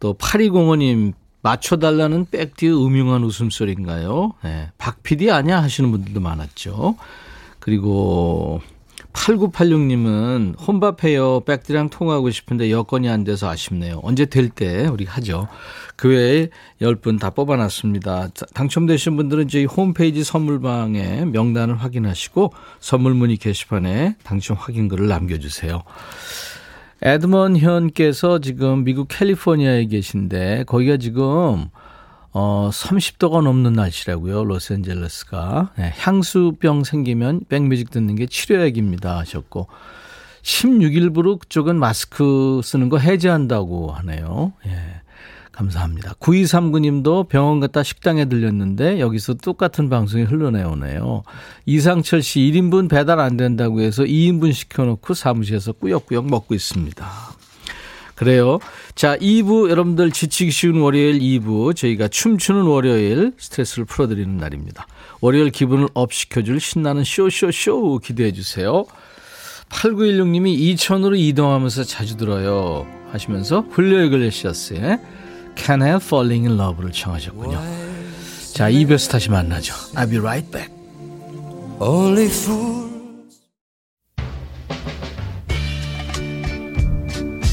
또, 0.00 0.14
8205님, 0.14 1.12
맞춰달라는 1.42 2.26
백디의 2.30 2.72
음흉한 2.72 3.24
웃음소리인가요? 3.24 4.32
네. 4.42 4.70
박 4.78 5.02
PD 5.02 5.30
아니야 5.30 5.62
하시는 5.62 5.90
분들도 5.90 6.20
많았죠. 6.20 6.96
그리고 7.58 8.60
8986님은 9.12 10.56
혼밥해요. 10.66 11.40
백디랑 11.40 11.90
통화하고 11.90 12.30
싶은데 12.30 12.70
여건이 12.70 13.08
안 13.08 13.24
돼서 13.24 13.48
아쉽네요. 13.48 14.00
언제 14.02 14.26
될 14.26 14.48
때 14.48 14.86
우리 14.86 15.04
하죠. 15.04 15.48
그 15.96 16.08
외에 16.08 16.48
10분 16.80 17.20
다 17.20 17.30
뽑아놨습니다. 17.30 18.28
당첨되신 18.54 19.16
분들은 19.16 19.48
저희 19.48 19.64
홈페이지 19.64 20.24
선물방에 20.24 21.26
명단을 21.26 21.76
확인하시고 21.76 22.52
선물 22.80 23.14
문의 23.14 23.36
게시판에 23.36 24.16
당첨 24.24 24.56
확인글을 24.58 25.08
남겨주세요. 25.08 25.82
에드먼 27.02 27.56
현께서 27.56 28.38
지금 28.38 28.84
미국 28.84 29.08
캘리포니아에 29.08 29.86
계신데 29.86 30.64
거기가 30.66 30.96
지금 30.98 31.68
어, 32.32 32.70
30도가 32.72 33.42
넘는 33.42 33.74
날씨라고요. 33.74 34.44
로스앤젤레스가. 34.44 35.72
네, 35.76 35.92
향수병 35.96 36.84
생기면 36.84 37.42
백뮤직 37.48 37.90
듣는 37.90 38.14
게 38.14 38.26
치료약입니다 38.26 39.18
하셨고 39.18 39.68
16일부로 40.42 41.38
그쪽은 41.38 41.78
마스크 41.78 42.60
쓰는 42.64 42.88
거 42.88 42.98
해제한다고 42.98 43.92
하네요. 43.92 44.52
예. 44.66 45.02
감사합니다. 45.52 46.14
9239님도 46.14 47.28
병원 47.28 47.60
갔다 47.60 47.82
식당에 47.82 48.24
들렸는데 48.24 49.00
여기서 49.00 49.34
똑같은 49.34 49.90
방송이 49.90 50.24
흘러내오네요. 50.24 51.22
이상철 51.66 52.22
씨 52.22 52.40
1인분 52.40 52.88
배달 52.88 53.20
안 53.20 53.36
된다고 53.36 53.82
해서 53.82 54.02
2인분 54.02 54.54
시켜놓고 54.54 55.12
사무실에서 55.12 55.72
꾸역꾸역 55.72 56.26
먹고 56.26 56.54
있습니다. 56.54 57.06
그래요. 58.22 58.60
자, 58.94 59.16
2부 59.16 59.68
여러분들 59.68 60.12
지치기 60.12 60.52
쉬운 60.52 60.80
월요일 60.80 61.18
2부 61.18 61.74
저희가 61.74 62.06
춤추는 62.06 62.62
월요일 62.62 63.32
스트레스를 63.36 63.84
풀어드리는 63.84 64.36
날입니다. 64.36 64.86
월요일 65.20 65.50
기분을 65.50 65.88
up 65.94 66.12
시켜줄 66.12 66.60
신나는 66.60 67.02
쇼쇼쇼 67.02 67.98
기대해 67.98 68.32
주세요. 68.32 68.84
8916님이 69.70 70.48
이천으로 70.50 71.16
이동하면서 71.16 71.84
자주 71.84 72.16
들어요 72.16 72.86
하시면서 73.10 73.64
훌리오 73.70 74.00
이글레시아스의 74.02 75.00
Can 75.56 75.82
I 75.82 75.96
Falling 75.96 76.46
in 76.46 76.60
Love를 76.60 76.92
청하셨군요. 76.92 77.60
자, 78.54 78.70
2부에서 78.70 79.10
다시 79.10 79.30
만나죠. 79.30 79.74
I'll 79.94 80.08
be 80.08 80.18
right 80.18 80.48
back. 80.52 80.70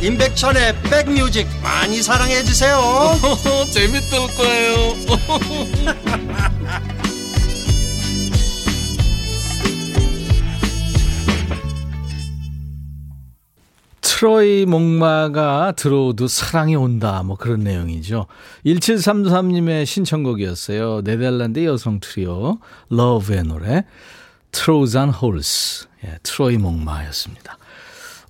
임백천의 0.00 0.82
백뮤직 0.82 1.48
많이 1.62 2.02
사랑해 2.02 2.42
주세요. 2.44 2.78
재밌을 3.72 4.18
거예요. 4.36 4.94
트로이 14.00 14.66
목마가 14.66 15.72
들어오도 15.76 16.26
사랑이 16.26 16.74
온다. 16.74 17.22
뭐 17.24 17.36
그런 17.36 17.60
내용이죠. 17.60 18.26
1733님의 18.66 19.86
신청곡이었어요. 19.86 21.02
네덜란드 21.02 21.64
여성 21.64 22.00
트리오 22.00 22.58
러브의 22.90 23.44
노래 23.44 23.84
Trojan 24.50 25.10
Horse. 25.10 25.86
예, 26.04 26.18
트로이 26.24 26.56
목마였습니다. 26.58 27.57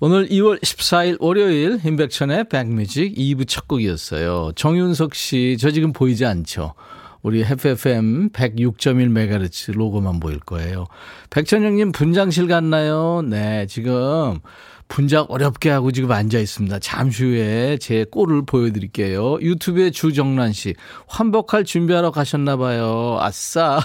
오늘 0.01 0.29
2월 0.29 0.61
14일 0.61 1.17
월요일 1.19 1.77
임백천의 1.83 2.45
백뮤직 2.47 3.15
2부 3.15 3.45
첫 3.45 3.67
곡이었어요. 3.67 4.53
정윤석 4.55 5.13
씨, 5.13 5.57
저 5.59 5.71
지금 5.71 5.91
보이지 5.91 6.25
않죠? 6.25 6.73
우리 7.21 7.41
FFM 7.41 8.29
106.1MHz 8.29 9.73
로고만 9.73 10.21
보일 10.21 10.39
거예요. 10.39 10.85
백천영님 11.31 11.91
분장실 11.91 12.47
갔나요? 12.47 13.21
네, 13.27 13.65
지금 13.67 14.39
분장 14.87 15.25
어렵게 15.27 15.69
하고 15.69 15.91
지금 15.91 16.13
앉아 16.13 16.39
있습니다. 16.39 16.79
잠시 16.79 17.25
후에 17.25 17.77
제 17.77 18.05
꼴을 18.09 18.45
보여드릴게요. 18.45 19.39
유튜브에 19.41 19.91
주정란 19.91 20.53
씨, 20.53 20.75
환복할 21.07 21.65
준비하러 21.65 22.11
가셨나 22.11 22.55
봐요. 22.55 23.17
아싸. 23.19 23.81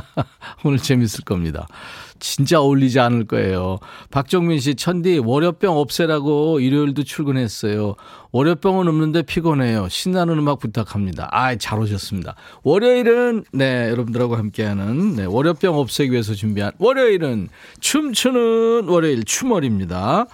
오늘 0.64 0.78
재밌을 0.78 1.22
겁니다. 1.24 1.66
진짜 2.20 2.60
어울리지 2.60 3.00
않을 3.00 3.26
거예요. 3.26 3.78
박정민 4.10 4.60
씨, 4.60 4.74
천디, 4.74 5.18
월요병 5.24 5.76
없애라고 5.76 6.60
일요일도 6.60 7.02
출근했어요. 7.02 7.96
월요병은 8.32 8.86
없는데 8.86 9.22
피곤해요. 9.22 9.88
신나는 9.88 10.38
음악 10.38 10.60
부탁합니다. 10.60 11.28
아, 11.32 11.56
잘 11.56 11.80
오셨습니다. 11.80 12.36
월요일은, 12.62 13.44
네, 13.52 13.88
여러분들하고 13.90 14.36
함께하는, 14.36 15.16
네, 15.16 15.24
월요병 15.24 15.76
없애기 15.76 16.12
위해서 16.12 16.34
준비한 16.34 16.72
월요일은 16.78 17.48
춤추는 17.80 18.84
월요일 18.88 19.24
춤월입니다. 19.24 20.26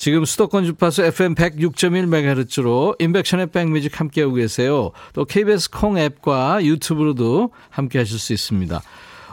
지금 0.00 0.24
수도권 0.24 0.64
주파수 0.64 1.02
FM 1.02 1.34
106.1MHz로 1.34 2.96
인백션의 3.02 3.48
백뮤직 3.48 4.00
함께하고 4.00 4.32
계세요. 4.32 4.92
또 5.12 5.26
KBS 5.26 5.68
콩 5.68 5.98
앱과 5.98 6.64
유튜브로도 6.64 7.50
함께하실 7.68 8.18
수 8.18 8.32
있습니다. 8.32 8.80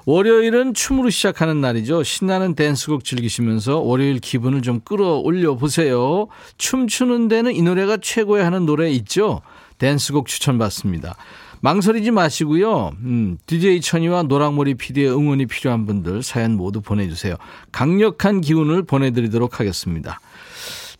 월요일은 0.07 0.73
춤으로 0.73 1.09
시작하는 1.09 1.59
날이죠. 1.59 2.01
신나는 2.01 2.55
댄스곡 2.55 3.03
즐기시면서 3.03 3.79
월요일 3.79 4.19
기분을 4.19 4.61
좀 4.61 4.79
끌어올려 4.79 5.55
보세요. 5.57 6.27
춤추는 6.57 7.27
데는 7.27 7.53
이 7.53 7.61
노래가 7.61 7.97
최고야 7.97 8.45
하는 8.45 8.65
노래 8.65 8.89
있죠. 8.91 9.41
댄스곡 9.79 10.27
추천받습니다. 10.27 11.17
망설이지 11.59 12.11
마시고요. 12.11 12.93
음, 13.01 13.37
DJ 13.47 13.81
천이와 13.81 14.23
노랑머리 14.23 14.75
PD의 14.75 15.11
응원이 15.11 15.45
필요한 15.47 15.85
분들 15.85 16.23
사연 16.23 16.55
모두 16.55 16.79
보내주세요. 16.79 17.35
강력한 17.73 18.39
기운을 18.39 18.83
보내드리도록 18.83 19.59
하겠습니다. 19.59 20.21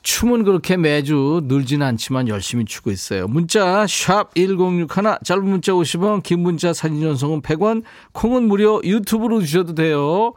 춤은 0.07 0.45
그렇게 0.45 0.77
매주 0.77 1.41
늘진 1.43 1.83
않지만 1.83 2.29
열심히 2.29 2.63
추고 2.63 2.91
있어요. 2.91 3.27
문자 3.27 3.85
1061, 3.85 4.87
짧은 5.21 5.43
문자 5.43 5.73
50원, 5.73 6.23
긴 6.23 6.39
문자 6.39 6.71
사진 6.71 7.01
전송은 7.01 7.41
100원, 7.41 7.83
콩은 8.13 8.43
무료 8.47 8.79
유튜브로 8.85 9.41
주셔도 9.41 9.75
돼요. 9.75 10.31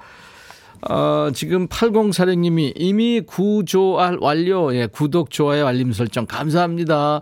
어, 0.89 1.31
지금 1.33 1.69
8046님이 1.69 2.73
이미 2.75 3.21
구조알 3.21 4.19
완료. 4.21 4.75
예, 4.75 4.89
구독, 4.89 5.31
좋아요, 5.31 5.69
알림 5.69 5.93
설정. 5.93 6.27
감사합니다. 6.27 7.21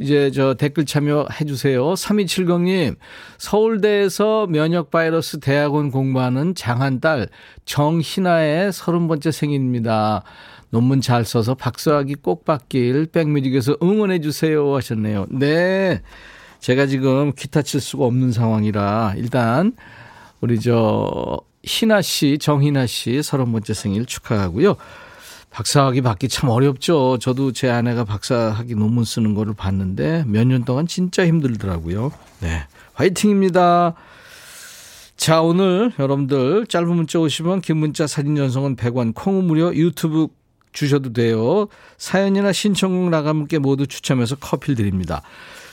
이제 0.00 0.30
저 0.30 0.54
댓글 0.54 0.86
참여해 0.86 1.46
주세요. 1.48 1.82
3270님, 1.94 2.94
서울대에서 3.38 4.46
면역 4.46 4.92
바이러스 4.92 5.40
대학원 5.40 5.90
공부하는 5.90 6.54
장한 6.54 7.00
딸 7.00 7.26
정희나의 7.64 8.70
30번째 8.70 9.32
생일입니다. 9.32 10.22
논문 10.70 11.00
잘 11.00 11.24
써서 11.24 11.54
박사학위 11.54 12.16
꼭 12.16 12.44
받길 12.44 13.06
백뮤직에서 13.06 13.76
응원해 13.82 14.20
주세요 14.20 14.74
하셨네요. 14.76 15.26
네. 15.30 16.02
제가 16.60 16.86
지금 16.86 17.32
기타 17.32 17.62
칠 17.62 17.80
수가 17.80 18.04
없는 18.04 18.32
상황이라 18.32 19.14
일단 19.16 19.72
우리 20.40 20.60
저 20.60 21.40
희나 21.62 22.02
씨, 22.02 22.38
정희나 22.38 22.86
씨 22.86 23.22
서른 23.22 23.52
번째 23.52 23.74
생일 23.74 24.06
축하하고요. 24.06 24.76
박사학위 25.50 26.02
받기 26.02 26.28
참 26.28 26.50
어렵죠. 26.50 27.18
저도 27.20 27.52
제 27.52 27.70
아내가 27.70 28.04
박사학위 28.04 28.74
논문 28.74 29.04
쓰는 29.04 29.34
거를 29.34 29.54
봤는데 29.54 30.24
몇 30.26 30.44
년 30.46 30.64
동안 30.64 30.86
진짜 30.86 31.26
힘들더라고요. 31.26 32.12
네. 32.40 32.64
화이팅입니다. 32.94 33.94
자, 35.16 35.42
오늘 35.42 35.92
여러분들 35.98 36.66
짧은 36.68 36.94
문자 36.94 37.18
오시면 37.18 37.60
긴 37.62 37.78
문자 37.78 38.06
사진 38.06 38.36
전송은 38.36 38.76
100원, 38.76 39.14
콩은 39.14 39.44
무료 39.44 39.74
유튜브 39.74 40.28
주셔도 40.72 41.12
돼요. 41.12 41.68
사연이나 41.96 42.52
신청곡 42.52 43.10
나가분께 43.10 43.58
모두 43.58 43.86
추첨해서 43.86 44.36
커피를 44.36 44.76
드립니다. 44.76 45.22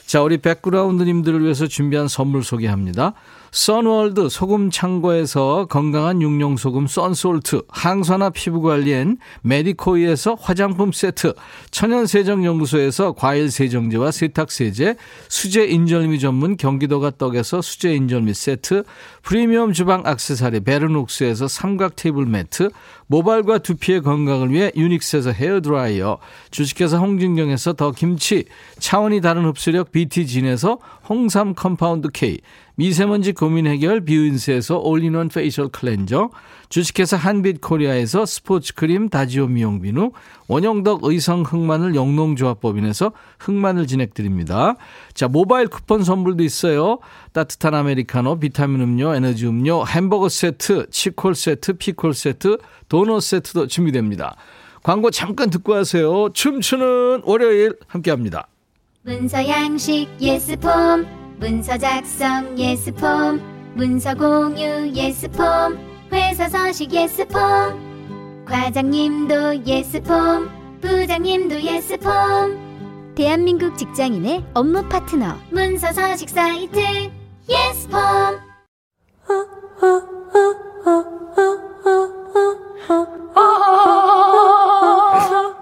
자, 0.05 0.21
우리 0.21 0.38
백그라운드님들을 0.38 1.43
위해서 1.43 1.65
준비한 1.65 2.08
선물 2.08 2.43
소개합니다. 2.43 3.13
선월드 3.51 4.27
소금 4.29 4.69
창고에서 4.69 5.65
건강한 5.67 6.21
육룡 6.21 6.58
소금 6.58 6.88
썬솔트, 6.88 7.63
항산화 7.69 8.31
피부 8.31 8.62
관리엔 8.62 9.17
메디코이에서 9.43 10.36
화장품 10.39 10.91
세트, 10.91 11.34
천연 11.71 12.05
세정 12.05 12.43
연구소에서 12.45 13.13
과일 13.13 13.49
세정제와 13.49 14.12
세탁 14.12 14.51
세제, 14.51 14.97
수제 15.29 15.67
인절미 15.67 16.19
전문 16.19 16.58
경기도가 16.58 17.12
떡에서 17.17 17.62
수제 17.62 17.95
인절미 17.95 18.34
세트, 18.34 18.84
프리미엄 19.23 19.71
주방 19.71 20.03
악세사리 20.05 20.60
베르녹스에서 20.60 21.47
삼각 21.47 21.95
테이블 21.95 22.25
매트, 22.25 22.69
모발과 23.08 23.60
두피의 23.60 24.02
건강을 24.02 24.52
위해 24.52 24.72
유닉스에서 24.76 25.32
헤어 25.32 25.62
드라이어, 25.62 26.18
주식회사 26.52 26.98
홍진경에서 26.98 27.74
더 27.74 27.91
김치, 27.91 28.46
차원이 28.80 29.22
다른 29.22 29.46
흡수력 29.46 29.91
BT진에서 29.91 30.80
홍삼 31.08 31.54
compound 31.54 32.10
K, 32.13 32.39
미세먼지 32.76 33.32
고민 33.32 33.68
해결 33.68 34.04
뷰인스에서 34.04 34.80
all-in-one 34.80 35.30
facial 35.30 35.69
cleanser, 35.69 36.30
주식회사 36.69 37.17
한빛코리아에서 37.17 38.25
스포츠 38.25 38.73
크림 38.73 39.10
다지오 39.10 39.47
미용 39.47 39.82
비누, 39.82 40.12
원형덕 40.47 41.04
의성 41.04 41.43
흑마늘 41.43 41.95
영농조합법인에서 41.95 43.12
흑마늘 43.39 43.88
진액 43.88 44.19
드립니다. 44.19 44.75
자, 45.13 45.28
모바일 45.28 45.67
쿠폰 45.67 46.04
선물도 46.04 46.43
있어요. 46.43 46.99
따뜻한 47.34 47.73
아메리카노, 47.73 48.39
비타민 48.39 48.82
음료, 48.82 49.13
에너지 49.13 49.47
음료, 49.47 49.86
햄버거 49.86 50.30
세트, 50.30 50.89
치콜 50.89 51.36
세트, 51.36 51.73
피콜 51.73 52.13
세트, 52.13 52.58
도넛 52.89 53.21
세트도 53.21 53.67
준비됩니다. 53.67 54.36
광고 54.84 55.10
잠깐 55.10 55.49
듣고 55.49 55.73
하세요. 55.73 56.30
춤추는 56.30 57.21
월요일 57.23 57.75
함께 57.88 58.12
합니다. 58.12 58.47
문서 59.01 59.47
양식 59.47 60.08
예스폼 60.19 61.06
문서 61.39 61.78
작성 61.78 62.58
예스폼 62.58 63.73
문서 63.75 64.15
공유 64.15 64.91
예스폼 64.95 65.94
회사 66.12 66.48
서식 66.50 66.94
예스폼 66.94 68.46
과장님도 68.46 69.65
예스폼 69.65 70.50
부장님도 70.82 71.62
예스폼 71.62 73.13
대한민국 73.15 73.78
직장인의 73.78 74.44
업무 74.54 74.84
파트너. 74.89 75.36
문서 75.50 75.91
서식 75.94 76.30
사이트 76.30 76.80
예스폼 77.50 78.39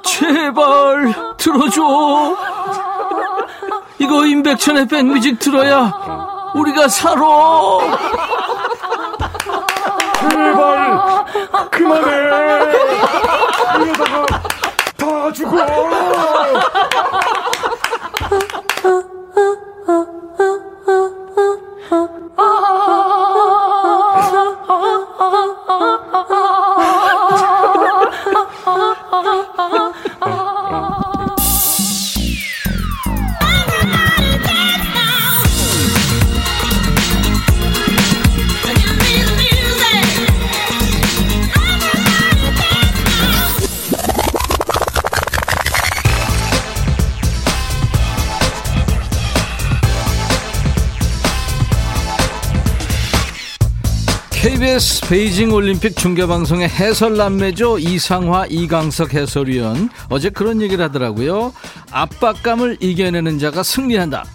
제발 0.04 1.14
들어줘. 1.38 2.36
이거 4.00 4.26
임백천의 4.26 4.88
백뮤직 4.88 5.40
들어야 5.40 5.94
우리가 6.56 6.88
살아. 6.88 7.22
제발 10.30 11.26
그만해. 11.72 12.12
이러다가 13.84 14.26
다 14.98 15.32
죽어. 15.34 15.58
베이징 55.14 55.54
올림픽 55.54 55.96
중계방송의 55.96 56.70
해설 56.70 57.18
남매죠. 57.18 57.78
이상화, 57.78 58.48
이강석 58.50 59.14
해설위원. 59.14 59.92
어제 60.10 60.32
그런 60.32 60.60
얘기를 60.60 60.84
하더라고요. 60.84 61.54
압박감을 61.92 62.78
이겨내는 62.80 63.38
자가 63.38 63.62
승리한다. 63.62 64.26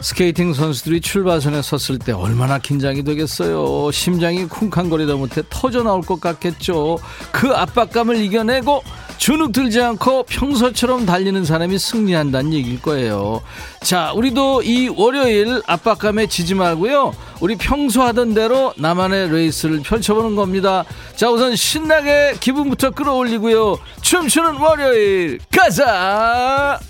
스케이팅 0.00 0.54
선수들이 0.54 1.00
출발선에 1.00 1.62
섰을 1.62 1.98
때 1.98 2.12
얼마나 2.12 2.58
긴장이 2.58 3.02
되겠어요. 3.02 3.90
심장이 3.90 4.46
쿵쾅거리다 4.46 5.16
못해 5.16 5.42
터져 5.50 5.82
나올 5.82 6.00
것 6.00 6.20
같겠죠. 6.20 7.00
그 7.32 7.50
압박감을 7.50 8.14
이겨내고 8.14 8.84
주눅 9.20 9.52
들지 9.52 9.82
않고 9.82 10.22
평소처럼 10.22 11.04
달리는 11.04 11.44
사람이 11.44 11.78
승리한다는 11.78 12.54
얘기일 12.54 12.80
거예요. 12.80 13.42
자, 13.82 14.12
우리도 14.14 14.62
이 14.62 14.88
월요일 14.88 15.60
압박감에 15.66 16.26
지지 16.26 16.54
말고요. 16.54 17.12
우리 17.40 17.56
평소 17.56 18.02
하던 18.02 18.32
대로 18.32 18.72
나만의 18.78 19.30
레이스를 19.30 19.82
펼쳐보는 19.82 20.36
겁니다. 20.36 20.84
자, 21.16 21.28
우선 21.28 21.54
신나게 21.54 22.36
기분부터 22.40 22.92
끌어올리고요. 22.92 23.78
춤추는 24.00 24.56
월요일 24.56 25.38
가자! 25.54 26.80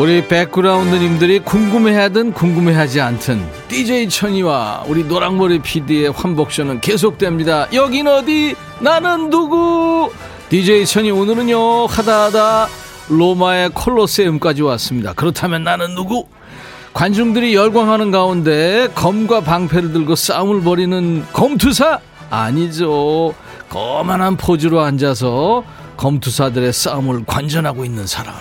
우리 0.00 0.26
백그라운드님들이 0.26 1.40
궁금해하든 1.40 2.32
궁금해하지 2.32 3.02
않든 3.02 3.46
DJ 3.68 4.08
천이와 4.08 4.84
우리 4.86 5.04
노랑머리 5.04 5.58
PD의 5.58 6.12
환복쇼는 6.12 6.80
계속됩니다. 6.80 7.70
여긴 7.74 8.08
어디? 8.08 8.56
나는 8.80 9.28
누구? 9.28 10.10
DJ 10.48 10.86
천이 10.86 11.10
오늘은요 11.10 11.84
하다하다 11.84 12.68
로마의 13.10 13.68
콜로세움까지 13.74 14.62
왔습니다. 14.62 15.12
그렇다면 15.12 15.64
나는 15.64 15.94
누구? 15.94 16.26
관중들이 16.94 17.54
열광하는 17.54 18.10
가운데 18.10 18.88
검과 18.94 19.42
방패를 19.42 19.92
들고 19.92 20.14
싸움을 20.14 20.62
벌이는 20.62 21.26
검투사? 21.34 22.00
아니죠. 22.30 23.34
거만한 23.68 24.38
포즈로 24.38 24.80
앉아서 24.80 25.62
검투사들의 25.98 26.72
싸움을 26.72 27.26
관전하고 27.26 27.84
있는 27.84 28.06
사람. 28.06 28.34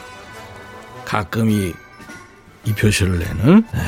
가끔 1.09 1.49
이, 1.49 1.73
이 2.65 2.73
표시를 2.73 3.17
내는, 3.17 3.63
네. 3.73 3.79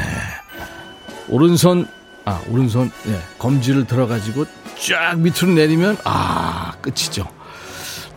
오른손, 1.30 1.88
아, 2.26 2.42
오른손, 2.50 2.90
네. 3.04 3.20
검지를 3.38 3.86
들어가지고 3.86 4.46
쫙 4.90 5.20
밑으로 5.20 5.52
내리면, 5.52 5.98
아, 6.04 6.74
끝이죠. 6.82 7.28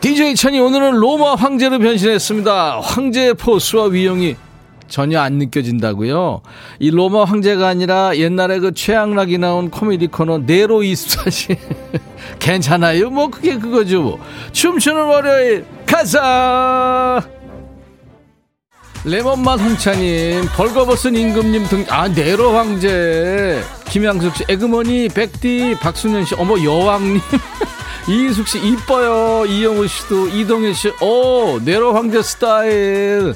DJ 0.00 0.36
천이 0.36 0.58
오늘은 0.58 0.92
로마 0.92 1.34
황제로 1.34 1.78
변신했습니다. 1.80 2.80
황제의 2.80 3.34
포스와 3.34 3.88
위용이 3.88 4.36
전혀 4.88 5.20
안 5.20 5.34
느껴진다고요. 5.34 6.40
이 6.78 6.90
로마 6.90 7.24
황제가 7.24 7.68
아니라 7.68 8.16
옛날에 8.16 8.58
그 8.58 8.72
최양락이 8.72 9.36
나온 9.36 9.68
코미디 9.68 10.06
코너 10.06 10.38
네로 10.38 10.80
24시 10.80 11.58
괜찮아요. 12.40 13.10
뭐 13.10 13.28
그게 13.28 13.58
그거죠. 13.58 14.02
뭐. 14.02 14.18
춤추는 14.52 15.04
월요일 15.04 15.66
가자. 15.84 17.33
레몬맛 19.04 19.60
홍차님, 19.60 20.46
벌거벗은 20.56 21.14
임금님 21.14 21.64
등, 21.66 21.84
아, 21.90 22.08
네로 22.08 22.56
황제, 22.56 23.62
김양숙 23.90 24.34
씨, 24.36 24.44
에그머니, 24.48 25.08
백디, 25.08 25.76
박순현 25.80 26.24
씨, 26.24 26.34
어머, 26.36 26.62
여왕님, 26.62 27.20
이희숙 28.08 28.48
씨, 28.48 28.58
이뻐요. 28.58 29.44
이영우 29.46 29.86
씨도, 29.86 30.28
이동현 30.28 30.72
씨, 30.74 30.88
오, 31.00 31.58
네로 31.62 31.94
황제 31.94 32.22
스타일. 32.22 33.34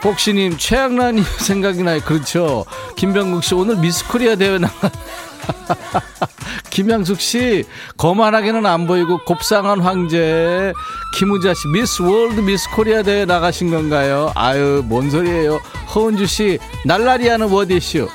복시님, 0.00 0.56
최양란님 0.56 1.24
생각이 1.40 1.82
나요. 1.82 2.00
그렇죠. 2.04 2.64
김병국 2.96 3.44
씨, 3.44 3.54
오늘 3.54 3.76
미스 3.76 4.06
코리아 4.06 4.36
대회 4.36 4.56
나가. 4.58 4.90
김양숙 6.70 7.20
씨, 7.20 7.64
거만하게는 7.96 8.66
안 8.66 8.86
보이고 8.86 9.18
곱상한 9.24 9.80
황제. 9.80 10.72
김우자 11.16 11.54
씨, 11.54 11.68
미스 11.68 12.02
월드 12.02 12.40
미스 12.40 12.68
코리아 12.70 13.02
대회 13.02 13.24
나가신 13.24 13.70
건가요? 13.70 14.32
아유, 14.34 14.82
뭔 14.84 15.10
소리예요. 15.10 15.60
허은주 15.94 16.26
씨, 16.26 16.58
날라리 16.84 17.28
하는 17.28 17.48
워디쇼. 17.48 18.08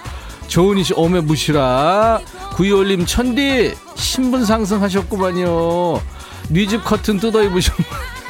조은희 0.48 0.84
씨, 0.84 0.93
오메 0.93 1.22
무시라. 1.22 2.19
구이올림 2.56 3.06
천디, 3.06 3.74
신분 3.96 4.46
상승하셨구만요. 4.46 6.02
뉘집 6.50 6.84
커튼 6.84 7.19
뜯어 7.19 7.41
입으셨네. 7.43 7.84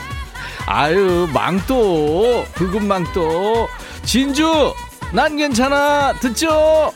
아유 0.66 1.28
망토 1.34 2.46
붉은 2.56 2.88
망토 2.88 3.68
진주 4.06 4.74
난 5.12 5.36
괜찮아 5.36 6.14
듣죠 6.14 6.92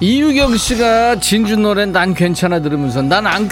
이유경 0.00 0.56
씨가 0.56 1.18
진주 1.20 1.56
노래 1.56 1.84
난 1.86 2.14
괜찮아 2.14 2.60
들으면서 2.60 3.02
난 3.02 3.26
안 3.26 3.48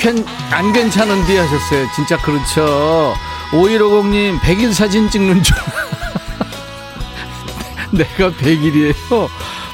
안 0.52 0.72
괜찮은디 0.72 1.36
하셨어요. 1.36 1.86
진짜 1.94 2.16
그렇죠. 2.18 3.14
5150님 3.50 4.38
100일 4.40 4.72
사진 4.72 5.10
찍는 5.10 5.42
중. 5.42 5.56
내가 7.92 8.30
100일이에요. 8.30 9.28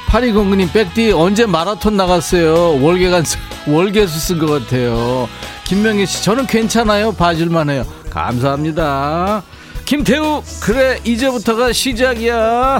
8209님 0.07 0.71
백디 0.71 1.11
언제 1.11 1.45
마라톤 1.47 1.97
나갔어요 1.97 2.79
월계간 2.83 3.23
월계수 3.65 4.19
쓴 4.19 4.37
것 4.37 4.45
같아요 4.67 5.27
김명희 5.63 6.05
씨 6.05 6.23
저는 6.23 6.45
괜찮아요 6.45 7.11
봐줄만 7.13 7.71
해요 7.71 7.83
감사합니다 8.11 9.41
김태우 9.85 10.43
그래 10.61 10.99
이제부터가 11.03 11.73
시작이야 11.73 12.79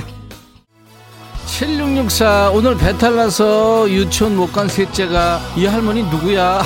7664 1.57 2.49
오늘 2.51 2.75
배탈 2.75 3.15
나서 3.15 3.87
유치원 3.87 4.35
못 4.35 4.51
간 4.51 4.67
셋째가 4.67 5.39
이 5.55 5.67
할머니 5.67 6.01
누구야 6.01 6.63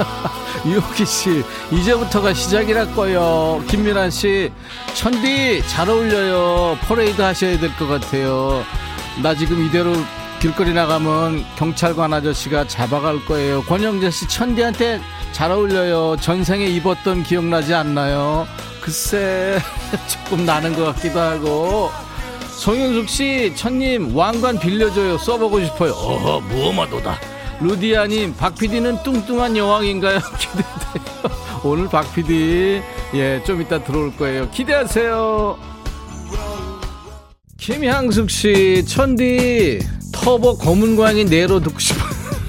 유호기 0.66 1.06
씨 1.06 1.42
이제부터가 1.70 2.34
시작이랄거요 2.34 3.64
김민환 3.68 4.10
씨 4.10 4.52
천디 4.94 5.62
잘 5.66 5.88
어울려요 5.88 6.76
퍼레이드 6.82 7.22
하셔야 7.22 7.58
될 7.58 7.74
것 7.76 7.86
같아요 7.88 8.62
나 9.22 9.34
지금 9.34 9.64
이대로 9.64 9.94
길거리 10.40 10.74
나가면 10.74 11.44
경찰관 11.56 12.12
아저씨가 12.12 12.68
잡아갈 12.68 13.24
거예요. 13.24 13.60
권영재 13.64 14.08
씨 14.12 14.28
천디한테 14.28 15.00
잘 15.32 15.50
어울려요. 15.50 16.16
전생에 16.20 16.64
입었던 16.66 17.24
기억나지 17.24 17.74
않나요? 17.74 18.46
글쎄 18.80 19.58
조금 20.06 20.46
나는 20.46 20.76
것 20.76 20.94
같기도 20.94 21.18
하고 21.18 21.90
송영숙 22.58 23.08
씨 23.08 23.52
천님 23.54 24.16
왕관 24.16 24.58
빌려줘요. 24.58 25.16
써보고 25.18 25.64
싶어요. 25.64 25.92
어허 25.92 26.40
무엄하도다. 26.40 27.18
루디아님 27.60 28.34
박 28.36 28.56
PD는 28.56 29.02
뚱뚱한 29.04 29.56
여왕인가요? 29.56 30.18
기대돼요. 30.38 31.38
오늘 31.62 31.88
박 31.88 32.12
PD 32.14 32.80
예좀 33.14 33.62
이따 33.62 33.82
들어올 33.82 34.14
거예요. 34.16 34.50
기대하세요. 34.50 35.56
김향숙 37.58 38.30
씨, 38.30 38.84
천디, 38.86 39.80
터보 40.12 40.58
검은 40.58 40.96
고양이 40.96 41.24
내로 41.24 41.60
듣고 41.60 41.78
싶어. 41.78 42.00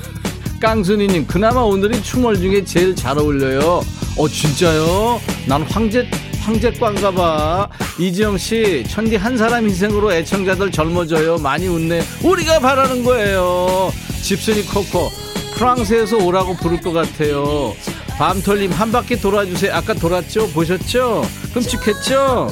깡순이님, 0.62 1.28
그나마 1.28 1.62
오늘이 1.62 2.02
춤월 2.02 2.38
중에 2.38 2.64
제일 2.64 2.96
잘 2.96 3.18
어울려요. 3.18 3.82
어, 4.18 4.28
진짜요? 4.28 5.20
난 5.48 5.64
황제, 5.64 6.08
황제꽝가 6.42 7.12
봐. 7.12 7.68
이지영 7.98 8.38
씨, 8.38 8.84
천디 8.90 9.16
한 9.18 9.38
사람 9.38 9.66
희생으로 9.66 10.14
애청자들 10.14 10.72
젊어져요. 10.72 11.38
많이 11.38 11.68
웃네. 11.68 12.02
우리가 12.24 12.60
바라는 12.60 13.04
거예요. 13.04 13.92
집순이 14.22 14.66
코코, 14.68 15.10
프랑스에서 15.56 16.18
오라고 16.18 16.56
부를 16.56 16.82
것 16.82 16.92
같아요. 16.92 17.74
밤톨님, 18.18 18.72
한 18.72 18.92
바퀴 18.92 19.20
돌아주세요. 19.20 19.74
아까 19.74 19.94
돌았죠? 19.94 20.50
보셨죠? 20.50 21.24
끔찍했죠? 21.54 22.50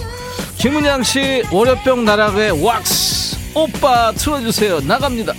김은양 0.57 1.03
씨 1.03 1.43
월요병 1.51 2.05
나락의 2.05 2.63
왁스 2.63 3.37
오빠 3.53 4.11
틀어주세요 4.13 4.81
나갑니다. 4.81 5.33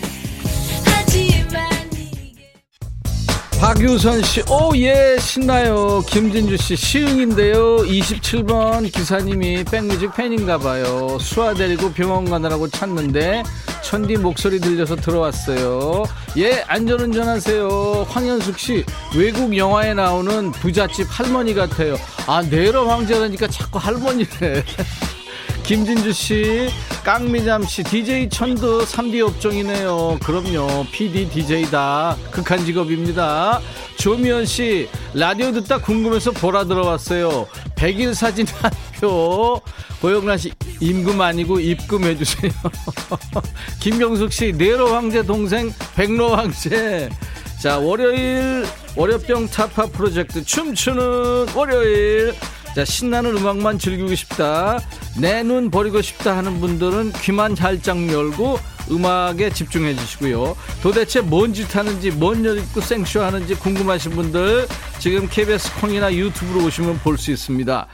박유선 3.69 4.23
씨, 4.23 4.43
오, 4.49 4.75
예, 4.77 5.19
신나요. 5.21 6.03
김진주 6.07 6.57
씨, 6.57 6.75
시흥인데요. 6.75 7.77
27번 7.77 8.91
기사님이 8.91 9.63
백뮤직 9.65 10.11
팬인가 10.15 10.57
봐요. 10.57 11.19
수아 11.21 11.53
데리고 11.53 11.93
병원 11.93 12.25
가느라고 12.25 12.67
찾는데, 12.69 13.43
천디 13.85 14.17
목소리 14.17 14.59
들려서 14.59 14.97
들어왔어요. 14.97 16.05
예, 16.39 16.65
안전운전 16.67 17.29
하세요. 17.29 18.07
황현숙 18.09 18.59
씨, 18.59 18.85
외국 19.15 19.55
영화에 19.55 19.93
나오는 19.93 20.51
부잣집 20.51 21.07
할머니 21.11 21.53
같아요. 21.53 21.97
아, 22.27 22.41
내러 22.41 22.87
황제라니까 22.87 23.49
자꾸 23.49 23.79
할머니래. 23.79 24.65
김진주 25.69 26.15
씨, 26.15 26.71
깡미잠 27.05 27.63
씨, 27.65 27.83
DJ 27.83 28.31
천도 28.31 28.87
3D 28.87 29.21
업종이네요. 29.21 30.19
그럼요. 30.25 30.87
PD, 30.91 31.29
DJ다. 31.29 32.17
극한 32.31 32.65
직업입니다. 32.65 33.61
조미연 33.99 34.47
씨, 34.47 34.89
라디오 35.13 35.53
듣다 35.53 35.77
궁금해서 35.77 36.31
보라 36.31 36.65
들어왔어요. 36.65 37.47
100일 37.77 38.15
사진 38.15 38.47
한 38.63 38.71
표. 38.99 39.61
고영란 40.01 40.39
씨, 40.39 40.53
임금 40.81 41.21
아니고 41.21 41.61
입금 41.61 42.03
해주세요. 42.05 42.51
김경숙 43.81 44.33
씨, 44.33 44.55
네로 44.57 44.95
황제 44.95 45.23
동생 45.23 45.71
백로 45.95 46.35
황제. 46.35 47.11
자, 47.61 47.79
월요일, 47.79 48.65
월요병 48.97 49.49
타파 49.49 49.89
프로젝트 49.89 50.43
춤추는 50.43 51.49
월요일. 51.55 52.33
자, 52.79 52.85
신나는 52.85 53.37
음악만 53.37 53.81
즐기고 53.81 54.15
싶다. 54.15 54.79
내 55.21 55.43
눈 55.43 55.69
버리고 55.69 56.01
싶다 56.01 56.37
하는 56.37 56.61
분들은 56.61 57.11
귀만 57.23 57.57
살짝 57.57 58.09
열고 58.09 58.57
음악에 58.93 59.51
집중해 59.51 59.97
주시고요. 59.97 60.57
도대체 60.81 61.21
뭔 61.21 61.53
짓 61.53 61.75
하는지, 61.75 62.13
뭔여 62.13 62.55
입고 62.55 62.81
생쇼 62.81 63.21
하는지 63.21 63.57
궁금하신 63.57 64.13
분들 64.13 64.69
지금 65.01 65.29
KBS 65.29 65.75
콩이나 65.81 66.15
유튜브로 66.15 66.67
오시면 66.67 67.01
볼 67.01 67.19
수 67.19 67.33
있습니다. 67.33 67.85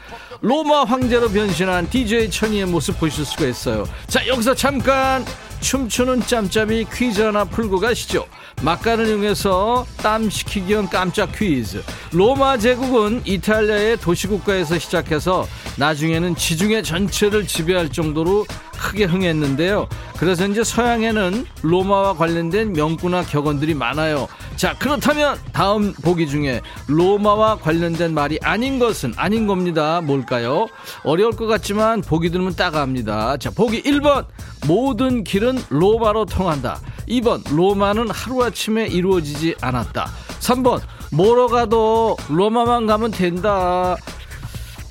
로마 0.43 0.85
황제로 0.85 1.30
변신한 1.30 1.89
DJ 1.89 2.28
천이의 2.30 2.66
모습 2.66 3.01
보실 3.01 3.24
수가 3.24 3.47
있어요. 3.47 3.87
자, 4.07 4.26
여기서 4.26 4.55
잠깐 4.55 5.24
춤추는 5.65 6.21
짬짬이 6.27 6.85
퀴즈 6.93 7.23
하나 7.23 7.47
풀고 7.47 7.81
가시죠. 7.81 8.27
막간을 8.61 9.09
이용해서 9.09 9.87
땀 9.97 10.29
식히기 10.29 10.69
위한 10.69 10.91
깜짝 10.91 11.33
퀴즈. 11.33 11.83
로마 12.12 12.59
제국은 12.59 13.23
이탈리아의 13.25 13.97
도시국가에서 13.97 14.79
시작해서 14.79 15.49
나중에는 15.79 16.37
지중해 16.37 16.83
전체를 16.83 17.47
지배할 17.47 17.89
정도로 17.89 18.45
크게 18.79 19.05
흥했는데요. 19.05 19.89
그래서 20.18 20.47
이제 20.47 20.62
서양에는 20.62 21.47
로마와 21.62 22.14
관련된 22.14 22.72
명구나 22.72 23.22
격언들이 23.22 23.75
많아요. 23.75 24.29
자, 24.57 24.75
그렇다면 24.79 25.39
다음 25.53 25.93
보기 25.93 26.29
중에 26.29 26.61
로마와 26.87 27.57
관련된 27.57 28.14
말이 28.14 28.39
아닌 28.43 28.79
것은 28.79 29.14
아닌 29.16 29.47
겁니다. 29.47 30.01
뭘까요? 30.01 30.66
어려울 31.03 31.33
것 31.33 31.47
같지만 31.47 32.01
보기 32.01 32.31
들으면 32.31 32.55
따가합니다. 32.55 33.37
자, 33.39 33.51
보기 33.51 33.83
1번. 33.83 34.27
모든 34.66 35.25
길은 35.25 35.59
로마로 35.68 36.25
통한다. 36.25 36.81
2번 37.09 37.43
로마는 37.55 38.11
하루아침에 38.11 38.87
이루어지지 38.87 39.57
않았다 39.61 40.07
3번 40.41 40.81
뭐로 41.12 41.49
가도 41.49 42.16
로마만 42.29 42.87
가면 42.87 43.11
된다 43.11 43.97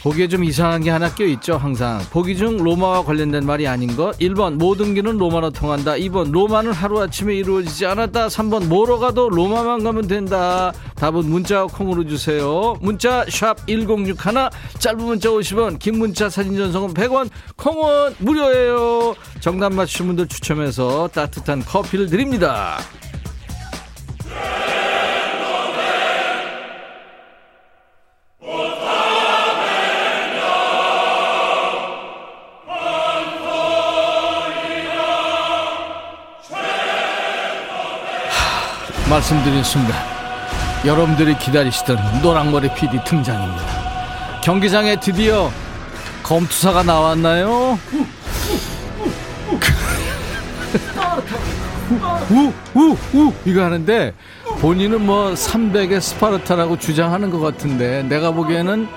보기에 0.03 0.27
좀 0.27 0.43
이상한 0.43 0.81
게 0.81 0.89
하나 0.89 1.13
껴있죠 1.13 1.55
항상. 1.55 2.01
보기 2.11 2.35
중 2.35 2.57
로마와 2.57 3.05
관련된 3.05 3.45
말이 3.45 3.65
아닌 3.65 3.95
것. 3.95 4.17
1번 4.19 4.55
모든 4.55 4.93
길은 4.93 5.17
로마로 5.17 5.51
통한다. 5.51 5.93
2번 5.93 6.31
로마는 6.31 6.73
하루아침에 6.73 7.33
이루어지지 7.35 7.85
않았다. 7.85 8.27
3번 8.27 8.67
뭐로 8.67 8.99
가도 8.99 9.29
로마만 9.29 9.81
가면 9.85 10.07
된다. 10.07 10.73
답은 10.95 11.29
문자 11.29 11.63
콩으로 11.63 12.05
주세요. 12.05 12.75
문자 12.81 13.25
샵 13.29 13.65
1061 13.65 14.15
짧은 14.77 14.97
문자 15.01 15.29
50원 15.29 15.79
긴 15.79 15.97
문자 15.99 16.29
사진 16.29 16.57
전송은 16.57 16.93
100원 16.93 17.29
콩은 17.55 18.15
무료예요. 18.17 19.15
정답 19.39 19.73
맞추신 19.73 20.07
분들 20.07 20.27
추첨해서 20.27 21.07
따뜻한 21.13 21.63
커피를 21.63 22.07
드립니다 22.07 22.77
말씀드린 39.13 39.63
순간 39.63 39.95
여러분들이 40.83 41.37
기다리시던 41.37 42.21
노랑머리 42.23 42.73
PD 42.73 42.97
등장입니다. 43.05 44.41
경기장에 44.41 44.95
드디어 44.99 45.51
검투사가 46.23 46.81
나왔나요? 46.81 47.77
우우 52.73 52.97
우 53.13 53.33
이거 53.45 53.63
하는데 53.63 54.15
본인은 54.59 55.05
뭐 55.05 55.33
300의 55.33 56.01
스파르타라고 56.01 56.79
주장하는 56.79 57.29
것 57.29 57.39
같은데 57.39 58.01
내가 58.03 58.31
보기에는 58.31 58.87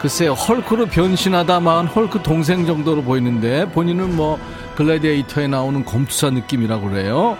글쎄요 0.00 0.32
헐크로 0.32 0.86
변신하다 0.86 1.60
마은 1.60 1.86
헐크 1.86 2.24
동생 2.24 2.66
정도로 2.66 3.02
보이는데 3.02 3.70
본인은 3.70 4.16
뭐 4.16 4.36
글래디에이터에 4.74 5.46
나오는 5.46 5.84
검투사 5.84 6.30
느낌이라고 6.30 6.90
그래요. 6.90 7.38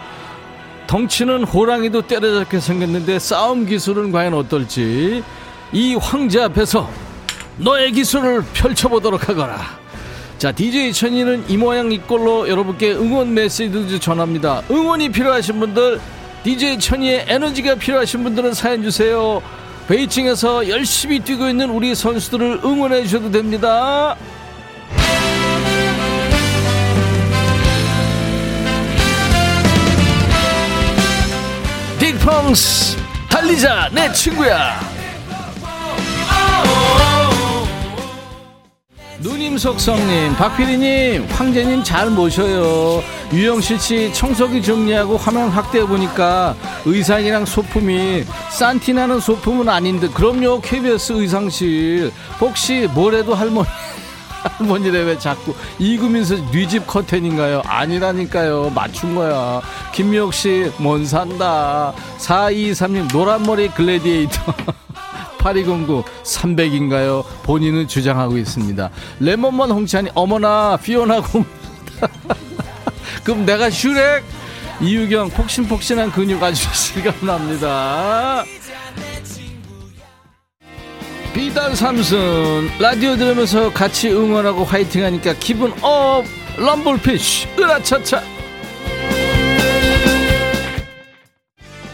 덩치는 0.88 1.44
호랑이도 1.44 2.02
때려잡게 2.02 2.60
생겼는데 2.60 3.18
싸움 3.18 3.66
기술은 3.66 4.10
과연 4.10 4.32
어떨지 4.32 5.22
이 5.70 5.94
황제 5.94 6.40
앞에서 6.40 6.90
너의 7.58 7.92
기술을 7.92 8.42
펼쳐보도록 8.54 9.28
하거라. 9.28 9.60
자 10.38 10.50
DJ 10.50 10.92
천이는 10.94 11.44
이 11.48 11.56
모양 11.58 11.92
이 11.92 11.98
꼴로 11.98 12.48
여러분께 12.48 12.92
응원 12.92 13.34
메시지 13.34 14.00
전합니다. 14.00 14.62
응원이 14.70 15.10
필요하신 15.10 15.60
분들 15.60 16.00
DJ 16.42 16.78
천이의 16.78 17.26
에너지가 17.28 17.74
필요하신 17.74 18.24
분들은 18.24 18.54
사연 18.54 18.82
주세요. 18.82 19.42
베이징에서 19.88 20.68
열심히 20.68 21.20
뛰고 21.20 21.48
있는 21.48 21.68
우리 21.68 21.94
선수들을 21.94 22.60
응원해 22.64 23.02
주셔도 23.02 23.30
됩니다 23.30 24.16
펑스. 32.28 32.98
달리자 33.30 33.88
내 33.90 34.12
친구야. 34.12 34.78
누님 39.20 39.56
속성님 39.56 40.36
박PD님 40.36 41.26
황제님 41.30 41.82
잘 41.82 42.10
모셔요. 42.10 43.02
유영실씨 43.32 44.12
청소기 44.12 44.62
정리하고 44.62 45.16
화면 45.16 45.48
확대해보니까 45.48 46.54
의상이랑 46.84 47.46
소품이 47.46 48.24
산티나는 48.50 49.20
소품은 49.20 49.68
아닌 49.70 49.98
듯. 49.98 50.12
그럼요 50.12 50.60
KBS 50.60 51.14
의상실. 51.14 52.12
혹시 52.40 52.88
뭐래도 52.92 53.34
할머니 53.34 53.66
할머니래 54.58 55.02
왜 55.02 55.18
자꾸 55.18 55.54
이구민서 55.78 56.36
뉘집 56.52 56.86
커튼인가요? 56.86 57.62
아니라니까요. 57.64 58.70
맞춘 58.74 59.14
거야. 59.14 59.60
김미옥 59.92 60.34
씨, 60.34 60.70
뭔 60.78 61.06
산다. 61.06 61.92
4223님, 62.18 63.12
노란머리 63.12 63.68
글래디에이터. 63.70 64.54
8209 65.38 66.02
300인가요? 66.24 67.24
본인은 67.44 67.86
주장하고 67.88 68.36
있습니다. 68.38 68.90
레몬먼 69.20 69.70
홍찬이 69.70 70.10
어머나 70.14 70.76
피오나 70.82 71.20
공 71.20 71.44
그럼 73.24 73.46
내가 73.46 73.70
슈렉 73.70 74.24
이유경 74.80 75.30
폭신폭신한 75.30 76.10
근육 76.12 76.42
아주 76.42 76.66
실감납니다. 76.74 78.44
비단 81.38 81.72
삼순. 81.72 82.68
라디오 82.80 83.14
들으면서 83.14 83.72
같이 83.72 84.10
응원하고 84.10 84.64
화이팅하니까 84.64 85.34
기분 85.34 85.72
업. 85.82 86.24
럼블피쉬. 86.56 87.46
으라차차. 87.56 88.24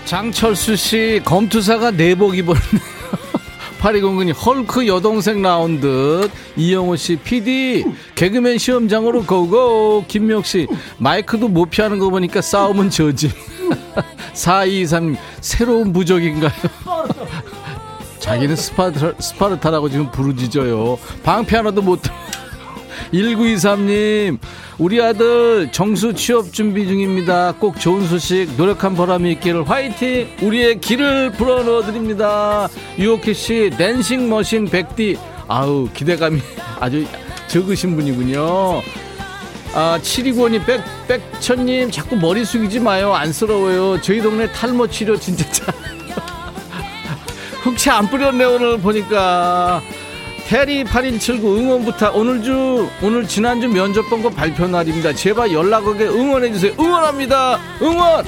장철수 0.07 0.77
씨 0.77 1.21
검투사가 1.27 1.91
내복 1.91 2.39
입었네요. 2.39 2.81
파리공군이 3.81 4.33
헐크 4.33 4.87
여동생 4.87 5.43
나온 5.43 5.79
듯. 5.79 6.31
이영호 6.57 6.97
씨 6.97 7.17
PD 7.17 7.85
개그맨 8.15 8.57
시험장으로 8.57 9.27
고고. 9.27 10.07
김미옥 10.09 10.47
씨 10.47 10.67
마이크도 10.97 11.49
못 11.49 11.69
피하는 11.69 11.99
거 11.99 12.09
보니까 12.09 12.41
싸움은 12.41 12.89
저지. 12.89 13.31
4223 14.33 15.19
새로운 15.43 15.93
부적인가요? 15.93 16.51
자기는 18.25 18.57
스파르타, 18.57 19.13
스파르타라고 19.21 19.91
지금 19.91 20.11
부르짖어요. 20.11 20.99
방패 21.23 21.57
하나도 21.59 21.83
못. 21.83 22.01
1923님, 23.13 24.39
우리 24.79 25.03
아들 25.03 25.71
정수 25.71 26.15
취업 26.15 26.51
준비 26.51 26.87
중입니다. 26.87 27.53
꼭 27.53 27.79
좋은 27.79 28.09
소식, 28.09 28.49
노력한 28.57 28.95
보람이 28.95 29.31
있기를 29.33 29.69
화이팅! 29.69 30.27
우리의 30.41 30.81
길을 30.81 31.33
불어넣어 31.33 31.83
드립니다. 31.83 32.67
유오키 32.99 33.35
씨, 33.35 33.71
댄싱 33.77 34.31
머신 34.31 34.65
백디. 34.65 35.19
아우, 35.47 35.87
기대감이 35.93 36.41
아주 36.81 37.05
적으신 37.49 37.95
분이군요. 37.95 38.81
아, 39.75 39.99
729원이 40.01 40.65
백, 40.65 40.81
백천님, 41.09 41.91
자꾸 41.91 42.17
머리 42.17 42.43
숙이지 42.43 42.81
마요. 42.81 43.13
안쓰러워요. 43.13 44.01
저희 44.01 44.23
동네 44.23 44.51
탈모 44.51 44.87
치료 44.87 45.15
진짜 45.21 45.45
잘. 45.53 45.94
흑채 47.65 47.91
안 47.91 48.07
뿌렸네 48.09 48.45
오늘 48.45 48.79
보니까. 48.79 49.81
테리 50.47 50.85
8179 50.85 51.57
응원부터 51.59 52.13
오늘 52.13 52.43
주 52.43 52.87
오늘 53.03 53.27
지난주 53.27 53.67
면접 53.67 54.03
본 54.11 54.23
거 54.23 54.29
발표 54.29 54.67
날입니다. 54.69 55.15
제발 55.15 55.51
연락 55.53 55.87
오게 55.87 56.05
응원해 56.07 56.53
주세요. 56.53 56.73
응원합니다. 56.79 57.59
응원! 57.81 58.25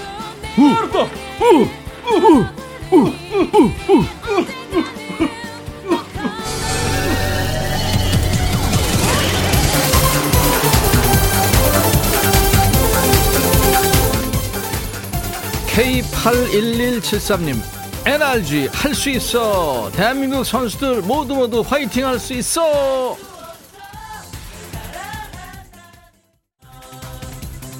K81173님 16.26 17.75
NRG 18.06 18.68
할 18.72 18.94
수 18.94 19.10
있어. 19.10 19.90
대한민국 19.92 20.44
선수들 20.44 21.02
모두 21.02 21.34
모두 21.34 21.60
화이팅 21.66 22.06
할 22.06 22.18
수 22.20 22.34
있어. 22.34 23.16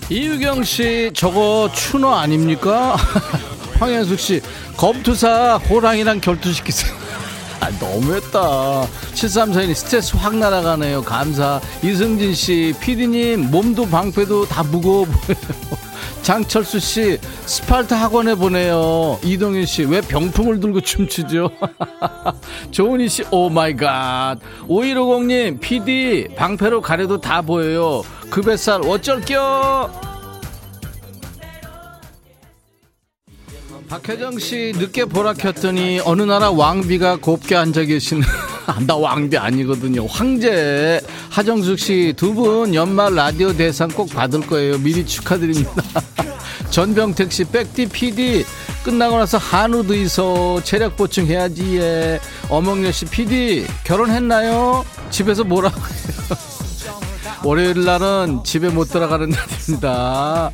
이유경 0.08 0.62
씨 0.64 1.10
저거 1.14 1.70
추노 1.74 2.12
아닙니까? 2.12 2.96
황현숙 3.78 4.18
씨 4.20 4.40
검투사 4.76 5.56
호랑이랑 5.58 6.20
결투시키세요. 6.20 6.94
아 7.60 7.70
너무했다. 7.80 8.38
7342님 9.14 9.74
스트레스 9.74 10.16
확 10.16 10.36
날아가네요. 10.36 11.02
감사. 11.02 11.60
이승진 11.82 12.34
씨 12.34 12.74
피디님 12.80 13.50
몸도 13.50 13.86
방패도 13.88 14.46
다 14.46 14.62
무거워 14.64 15.04
보여요 15.04 15.36
장철수 16.30 16.80
씨 16.80 17.20
스파르타 17.22 17.94
학원에 17.94 18.34
보내요. 18.34 19.16
이동윤 19.22 19.64
씨왜 19.64 20.00
병풍을 20.00 20.58
들고 20.58 20.80
춤추죠? 20.80 21.48
조은희 22.72 23.08
씨 23.08 23.22
oh 23.30 23.48
my 23.48 23.76
god. 23.76 24.38
5150님 24.66 25.60
PD 25.60 26.26
방패로 26.34 26.80
가려도 26.80 27.20
다 27.20 27.42
보여요. 27.42 28.02
그 28.28 28.42
뱃살 28.42 28.80
어쩔겨? 28.84 30.15
박혜정 33.88 34.38
씨 34.38 34.72
늦게 34.76 35.04
보라 35.04 35.34
켰더니 35.34 36.00
어느 36.04 36.22
나라 36.22 36.50
왕비가 36.50 37.16
곱게 37.16 37.54
앉아 37.56 37.84
계시는 37.84 38.22
나 38.86 38.96
왕비 38.96 39.36
아니거든요 39.38 40.06
황제 40.06 41.00
하정숙 41.30 41.78
씨 41.78 42.12
두 42.16 42.34
분 42.34 42.74
연말 42.74 43.14
라디오 43.14 43.52
대상 43.56 43.88
꼭 43.88 44.10
받을 44.10 44.40
거예요 44.40 44.78
미리 44.78 45.06
축하드립니다 45.06 45.70
전병택 46.70 47.30
씨, 47.32 47.44
백디 47.44 47.86
PD, 47.88 48.44
끝나고 48.84 49.16
나서 49.16 49.38
한우도 49.38 49.94
있어. 49.94 50.60
체력 50.62 50.96
보충해야지, 50.96 51.78
예. 51.78 52.20
어몽여 52.50 52.90
씨, 52.92 53.06
PD, 53.06 53.66
결혼했나요? 53.84 54.84
집에서 55.08 55.44
뭐라고 55.44 55.78
해요? 55.78 56.38
월요일 57.44 57.84
날은 57.84 58.42
집에 58.44 58.68
못 58.68 58.90
들어가는 58.90 59.30
날입니다. 59.30 60.50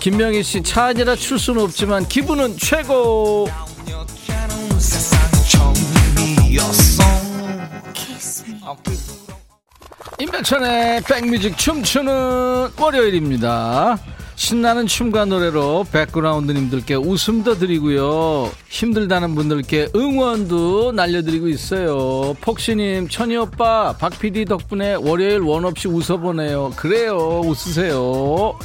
김명희 0.00 0.42
씨, 0.42 0.62
차 0.62 0.86
아니라 0.86 1.14
출수는 1.14 1.60
없지만 1.62 2.08
기분은 2.08 2.56
최고! 2.56 3.46
임백천의 10.18 11.02
백뮤직 11.02 11.56
춤추는 11.58 12.70
월요일입니다. 12.78 13.98
신나는 14.36 14.86
춤과 14.86 15.26
노래로 15.26 15.84
백그라운드님들께 15.92 16.94
웃음도 16.94 17.58
드리고요. 17.58 18.50
힘들다는 18.70 19.34
분들께 19.34 19.88
응원도 19.94 20.92
날려드리고 20.92 21.48
있어요. 21.48 22.34
폭시님, 22.40 23.08
천희 23.08 23.36
오빠, 23.36 23.94
박 23.98 24.18
PD 24.18 24.46
덕분에 24.46 24.94
월요일 24.94 25.40
원 25.40 25.66
없이 25.66 25.88
웃어보네요. 25.88 26.72
그래요, 26.76 27.42
웃으세요. 27.44 28.58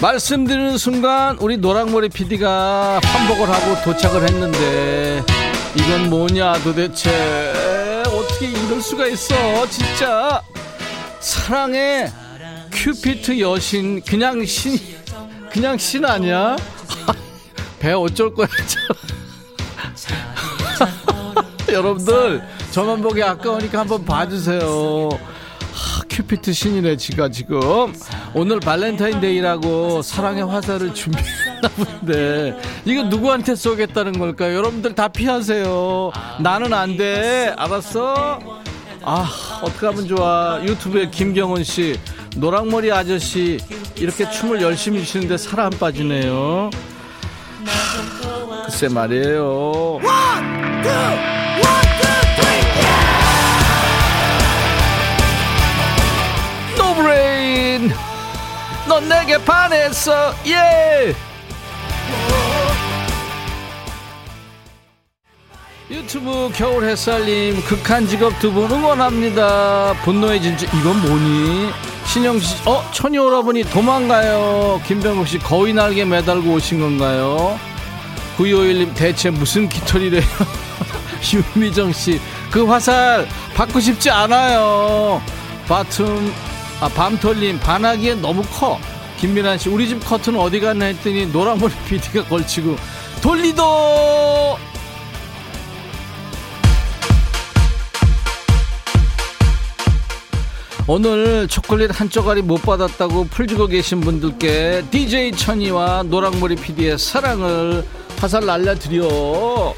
말씀드리는 0.00 0.78
순간 0.78 1.36
우리 1.40 1.58
노랑머리 1.58 2.08
PD가 2.08 3.00
환복을 3.04 3.50
하고 3.50 3.82
도착을 3.84 4.22
했는데 4.22 5.22
이건 5.74 6.08
뭐냐 6.08 6.54
도대체? 6.64 7.10
어떻게 8.06 8.46
이럴 8.46 8.80
수가 8.80 9.06
있어? 9.08 9.68
진짜 9.68 10.40
사랑의 11.20 12.10
큐피트 12.72 13.40
여신 13.40 14.00
그냥 14.00 14.42
신 14.46 14.78
그냥 15.50 15.76
신 15.76 16.06
아니야? 16.06 16.56
배 17.78 17.92
어쩔 17.92 18.34
거야 18.34 18.48
여러분들 21.68 22.42
저만 22.70 23.02
보기 23.02 23.22
아까우니까 23.22 23.80
한번 23.80 24.02
봐주세요 24.06 25.10
큐피트 26.20 26.52
신이네 26.52 26.96
지가 26.98 27.30
지금. 27.30 27.60
오늘 28.34 28.60
발렌타인데이라고 28.60 30.02
사랑의 30.02 30.44
화살을 30.44 30.92
준비했나 30.92 31.68
본데. 31.76 32.56
이거 32.84 33.04
누구한테 33.04 33.54
쏘겠다는 33.54 34.18
걸까요? 34.18 34.54
여러분들 34.56 34.94
다 34.94 35.08
피하세요. 35.08 36.10
나는 36.40 36.74
안 36.74 36.96
돼. 36.98 37.54
알았어? 37.56 38.38
아 39.02 39.30
어떻게 39.62 39.86
하면 39.86 40.06
좋아. 40.06 40.60
유튜브에 40.62 41.08
김경훈 41.08 41.64
씨 41.64 41.98
노랑머리 42.36 42.92
아저씨 42.92 43.58
이렇게 43.96 44.28
춤을 44.28 44.60
열심히 44.60 45.02
추는데 45.04 45.38
살 45.38 45.60
안 45.60 45.70
빠지네요. 45.70 46.68
글쎄 48.66 48.88
말이에요. 48.88 49.40
노 49.42 50.00
넌 59.00 59.08
내게 59.08 59.38
반했어. 59.42 60.34
예. 60.46 61.14
유튜브 65.90 66.50
겨울 66.54 66.84
햇살님 66.84 67.62
극한 67.64 68.06
직업 68.06 68.38
두 68.38 68.52
분 68.52 68.70
응원합니다. 68.70 69.94
분노의 70.04 70.40
진주 70.42 70.66
이건 70.66 71.00
뭐니? 71.00 71.70
신영씨 72.06 72.68
어 72.68 72.84
천이 72.92 73.16
오라버니 73.18 73.64
도망가요. 73.64 74.80
김병국 74.86 75.26
씨 75.26 75.38
거위 75.38 75.72
날개 75.72 76.04
매달고 76.04 76.52
오신 76.52 76.80
건가요? 76.80 77.58
9251님 78.36 78.94
대체 78.94 79.30
무슨 79.30 79.68
깃털이래요? 79.68 80.22
유미정 81.56 81.92
씨 81.92 82.20
그 82.50 82.64
화살 82.66 83.28
받고 83.54 83.78
싶지 83.78 84.10
않아요. 84.10 85.22
바툼 85.68 86.32
아, 86.80 86.88
밤톨님 86.88 87.60
반하기엔 87.60 88.22
너무 88.22 88.42
커. 88.42 88.78
김민환 89.18 89.58
씨 89.58 89.68
우리 89.68 89.86
집 89.86 90.02
커튼은 90.02 90.40
어디 90.40 90.60
갔나 90.60 90.86
했더니 90.86 91.26
노란머리 91.26 91.74
PD가 91.86 92.24
걸치고 92.24 92.76
돌리도! 93.22 94.58
오늘 100.86 101.46
초콜릿 101.46 102.00
한 102.00 102.08
쪼가리 102.08 102.42
못 102.42 102.62
받았다고 102.62 103.24
풀주고 103.24 103.66
계신 103.68 104.00
분들께 104.00 104.86
DJ 104.90 105.32
천이와 105.32 106.04
노랑머리 106.04 106.56
PD의 106.56 106.98
사랑을 106.98 107.84
화살 108.18 108.44
날려드려 108.46 109.72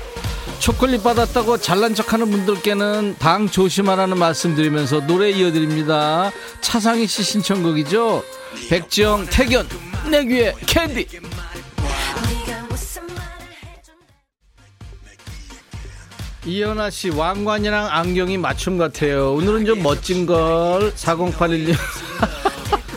초콜릿 0.62 1.02
받았다고 1.02 1.58
잘난 1.58 1.92
척하는 1.92 2.30
분들께는 2.30 3.16
방 3.18 3.48
조심하라는 3.48 4.16
말씀드리면서 4.16 5.00
노래 5.08 5.28
이어드립니다. 5.30 6.30
차상희 6.60 7.08
씨 7.08 7.24
신청곡이죠. 7.24 8.22
백지영 8.70 9.26
택연 9.26 9.68
내 10.08 10.24
귀에 10.24 10.54
캔디. 10.64 11.08
이현아 16.46 16.90
씨 16.90 17.10
왕관이랑 17.10 17.88
안경이 17.90 18.38
맞춤 18.38 18.78
같아요. 18.78 19.34
오늘은 19.34 19.66
좀 19.66 19.82
멋진 19.82 20.26
걸 20.26 20.92
4081님 20.94 21.74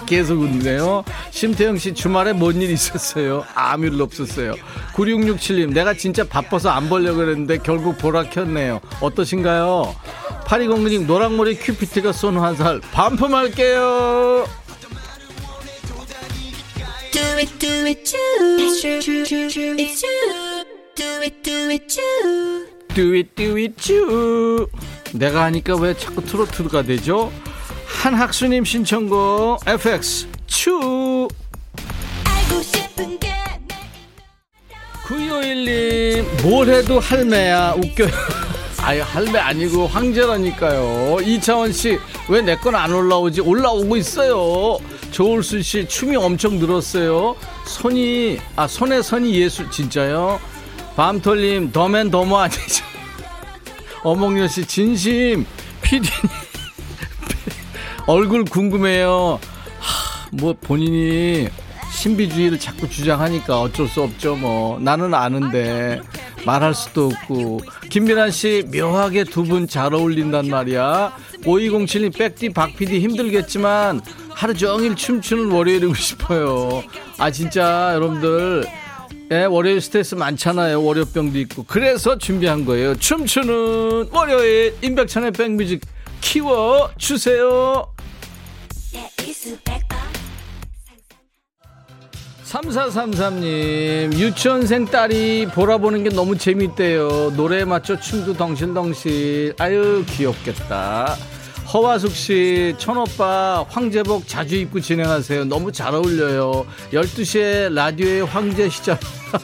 계속 0.06 0.40
웃네요. 0.42 1.04
심태영 1.32 1.78
씨 1.78 1.94
주말에 1.94 2.34
뭔 2.34 2.62
일 2.62 2.70
있었어요? 2.70 3.46
아무 3.54 3.86
일 3.88 4.02
없었어요. 4.02 4.56
9667님 4.94 5.74
내가 5.74 5.94
진짜 5.94 6.24
바빠서 6.24 6.70
안 6.70 6.88
보려고 6.90 7.18
그랬는데 7.18 7.58
결국 7.60 7.98
보라 7.98 8.30
켰네요. 8.30 8.80
어떠신가요? 9.02 9.96
8209님 10.46 11.06
노랑머리 11.06 11.56
큐피트가 11.58 12.12
쏜 12.14 12.38
화살 12.38 12.80
반품할게요. 12.92 14.46
Do. 23.76 24.68
내가 25.14 25.44
하니까 25.46 25.76
왜 25.76 25.94
자꾸 25.98 26.24
트로트가 26.24 26.84
되죠? 26.84 27.32
한학수님 28.02 28.64
신청곡 28.66 29.62
FX 29.68 30.28
추. 30.48 31.28
9251님 35.08 36.42
뭘 36.44 36.70
해도 36.70 37.00
할매야. 37.00 37.74
웃겨요. 37.78 38.10
아유 38.82 39.02
할매 39.04 39.40
아니고 39.40 39.88
황제라니까요. 39.88 41.18
이차원씨 41.22 41.98
왜 42.30 42.42
내 42.42 42.56
건 42.58 42.76
안 42.76 42.92
올라오지? 42.92 43.42
올라오고 43.42 43.98
있어요. 43.98 44.78
조울수씨 45.12 45.88
춤이 45.88 46.16
엄청 46.16 46.60
늘었어요. 46.60 47.36
손이 47.66 48.40
아 48.56 48.68
손에 48.68 49.02
선이 49.02 49.34
예술 49.36 49.70
진짜요? 49.72 50.40
밤톨님 50.96 51.72
더맨 51.72 52.12
더머 52.12 52.38
아니죠? 52.40 52.84
어몽여씨 54.04 54.66
진심. 54.66 55.46
피디님 55.82 56.12
얼굴 58.08 58.46
궁금해요. 58.46 59.40
하, 59.80 60.30
뭐 60.32 60.54
본인이 60.60 61.48
신비주의를 61.92 62.60
자꾸 62.60 62.90
주장하니까 62.90 63.62
어쩔 63.62 63.88
수 63.88 64.02
없죠. 64.02 64.36
뭐 64.36 64.80
나는 64.80 65.14
아는데 65.14 66.02
말할 66.46 66.76
수도 66.76 67.08
없고 67.08 67.62
김민환 67.90 68.30
씨 68.32 68.64
묘하게 68.72 69.24
두 69.24 69.44
분 69.44 69.68
잘 69.68 69.94
어울린단 69.94 70.50
말이야. 70.50 71.14
5207님 71.44 72.16
백디 72.16 72.50
박PD 72.50 73.00
힘들겠지만 73.00 74.02
하루 74.30 74.54
종일 74.54 74.96
춤추는 74.96 75.52
월요일이고 75.52 75.94
싶어요. 75.96 76.84
아 77.18 77.32
진짜 77.32 77.92
여러분들 77.96 78.66
예, 79.32 79.46
월요일 79.46 79.82
스트레스 79.82 80.14
많잖아요. 80.14 80.84
월요병도 80.84 81.40
있고. 81.40 81.64
그래서 81.64 82.18
준비한 82.20 82.64
거예요. 82.66 82.94
춤추는 82.96 84.10
월요일 84.12 84.76
임백천의 84.84 85.32
백뮤직 85.32 85.82
키워주세요. 86.26 87.86
3433님, 92.46 94.14
유치원생 94.14 94.86
딸이 94.86 95.48
보라 95.54 95.78
보는 95.78 96.04
게 96.04 96.10
너무 96.10 96.38
재밌대요. 96.38 97.34
노래에 97.36 97.66
맞춰 97.66 98.00
춤도 98.00 98.34
덩실덩실. 98.34 99.56
아유, 99.60 100.04
귀엽겠다. 100.08 101.16
허화숙 101.72 102.12
씨, 102.12 102.74
천오빠, 102.78 103.66
황제복 103.70 104.28
자주 104.28 104.56
입고 104.56 104.80
진행하세요. 104.80 105.46
너무 105.46 105.72
잘 105.72 105.94
어울려요. 105.94 106.66
12시에 106.92 107.74
라디오의 107.74 108.26
황제 108.26 108.70
시작. 108.70 109.00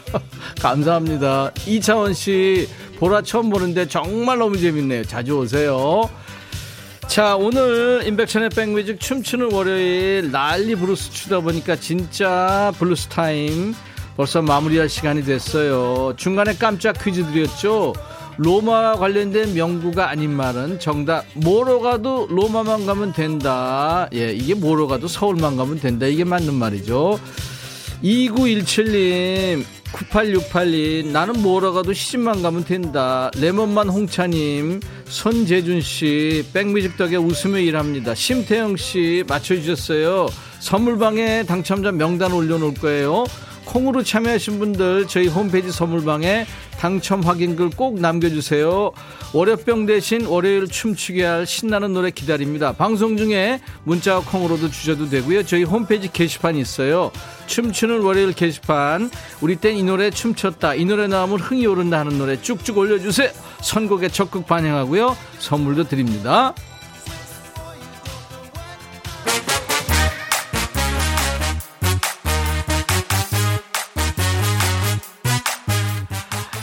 감사합니다. 0.61 1.51
이차원 1.67 2.13
씨, 2.13 2.67
보라 2.97 3.21
처음 3.23 3.49
보는데 3.49 3.88
정말 3.88 4.38
너무 4.39 4.57
재밌네요. 4.57 5.03
자주 5.05 5.38
오세요. 5.38 6.09
자 7.12 7.36
오늘 7.36 8.03
인백션의 8.05 8.51
백뮤직 8.51 8.97
춤추는 8.97 9.51
월요일 9.51 10.32
난리 10.32 10.76
블루스 10.76 11.11
추다 11.12 11.41
보니까 11.41 11.76
진짜 11.76 12.72
블루스 12.80 13.09
타임 13.09 13.76
벌써 14.16 14.41
마무리할 14.41 14.88
시간이 14.88 15.26
됐어요. 15.26 16.14
중간에 16.16 16.53
깜짝 16.55 16.93
퀴즈 17.03 17.26
드렸죠. 17.34 17.91
로마 18.38 18.95
관련된 18.95 19.53
명구가 19.53 20.09
아닌 20.09 20.32
말은 20.32 20.80
정답. 20.80 21.26
뭐로 21.34 21.82
가도 21.82 22.28
로마만 22.30 22.86
가면 22.86 23.12
된다. 23.12 24.07
예 24.14 24.32
이게 24.32 24.53
뭐로 24.53 24.88
가도 24.88 25.09
서울만 25.09 25.57
가면 25.57 25.82
된다. 25.82 26.05
이게 26.05 26.24
맞는 26.24 26.53
말이죠 26.53 27.20
2917님 28.04 29.64
9868님 29.91 31.08
나는 31.08 31.41
뭐라 31.41 31.72
가도 31.72 31.93
시집만 31.93 32.41
가면 32.41 32.64
된다. 32.64 33.30
레몬만 33.38 33.89
홍차님 33.89 34.80
손재준씨 35.06 36.47
백뮤직 36.54 36.97
덕에 36.97 37.18
웃으며 37.18 37.60
일합니다. 37.60 38.16
심태영씨 38.16 39.26
맞춰주셨어요. 39.28 40.28
선물방에 40.60 41.43
당첨자 41.43 41.91
명단 41.91 42.32
올려놓을 42.32 42.76
거예요 42.76 43.26
콩으로 43.66 44.03
참여하신 44.03 44.59
분들 44.59 45.07
저희 45.07 45.28
홈페이지 45.28 45.72
선물방에 45.72 46.45
당첨 46.80 47.22
확인글 47.22 47.72
꼭 47.72 47.99
남겨주세요. 47.99 48.91
월요병 49.34 49.86
대신 49.86 50.26
월요일 50.26 50.68
춤추게 50.68 51.24
할 51.24 51.45
신나는 51.45 51.93
노래 51.93 52.12
기다립니다. 52.12 52.74
방송 52.74 53.18
중에 53.18 53.62
문자와 53.84 54.22
콩으로도 54.22 54.70
주셔도 54.72 55.09
되고요. 55.09 55.43
저희 55.43 55.64
홈페이지 55.64 56.12
게시판이 56.12 56.59
있어요. 56.59 57.12
춤추는 57.47 58.01
월요일 58.01 58.34
게시판 58.34 59.09
우리 59.41 59.55
땐 59.55 59.72
이 59.78 59.84
노래 59.84 60.09
춤췄다. 60.09 60.76
이 60.76 60.86
노래 60.86 61.07
나오면 61.07 61.39
흥이 61.39 61.66
오른다 61.66 61.99
하는 61.99 62.18
노래 62.18 62.41
쭉쭉 62.41 62.78
올려주세요. 62.78 63.30
선곡에 63.62 64.09
적극 64.09 64.45
반영하고요. 64.47 65.16
선물도 65.39 65.86
드립니다. 65.86 66.53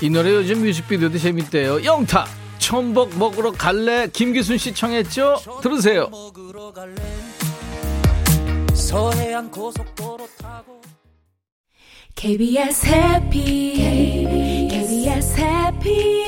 이 0.01 0.09
노래 0.11 0.31
요즘 0.33 0.61
뮤직비디오도 0.61 1.19
재밌대요. 1.19 1.85
영타 1.85 2.27
천복 2.59 3.19
먹으러 3.19 3.51
갈래 3.51 4.07
김기순 4.13 4.57
씨 4.57 4.73
청했죠? 4.73 5.39
들으세요. 5.61 6.09
KBS 12.15 12.87
해피 12.87 14.69
KBS 14.71 15.41
해피 15.41 16.25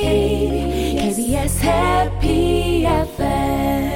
KBS 0.98 1.64
해피 1.64 2.86
FM 2.86 3.90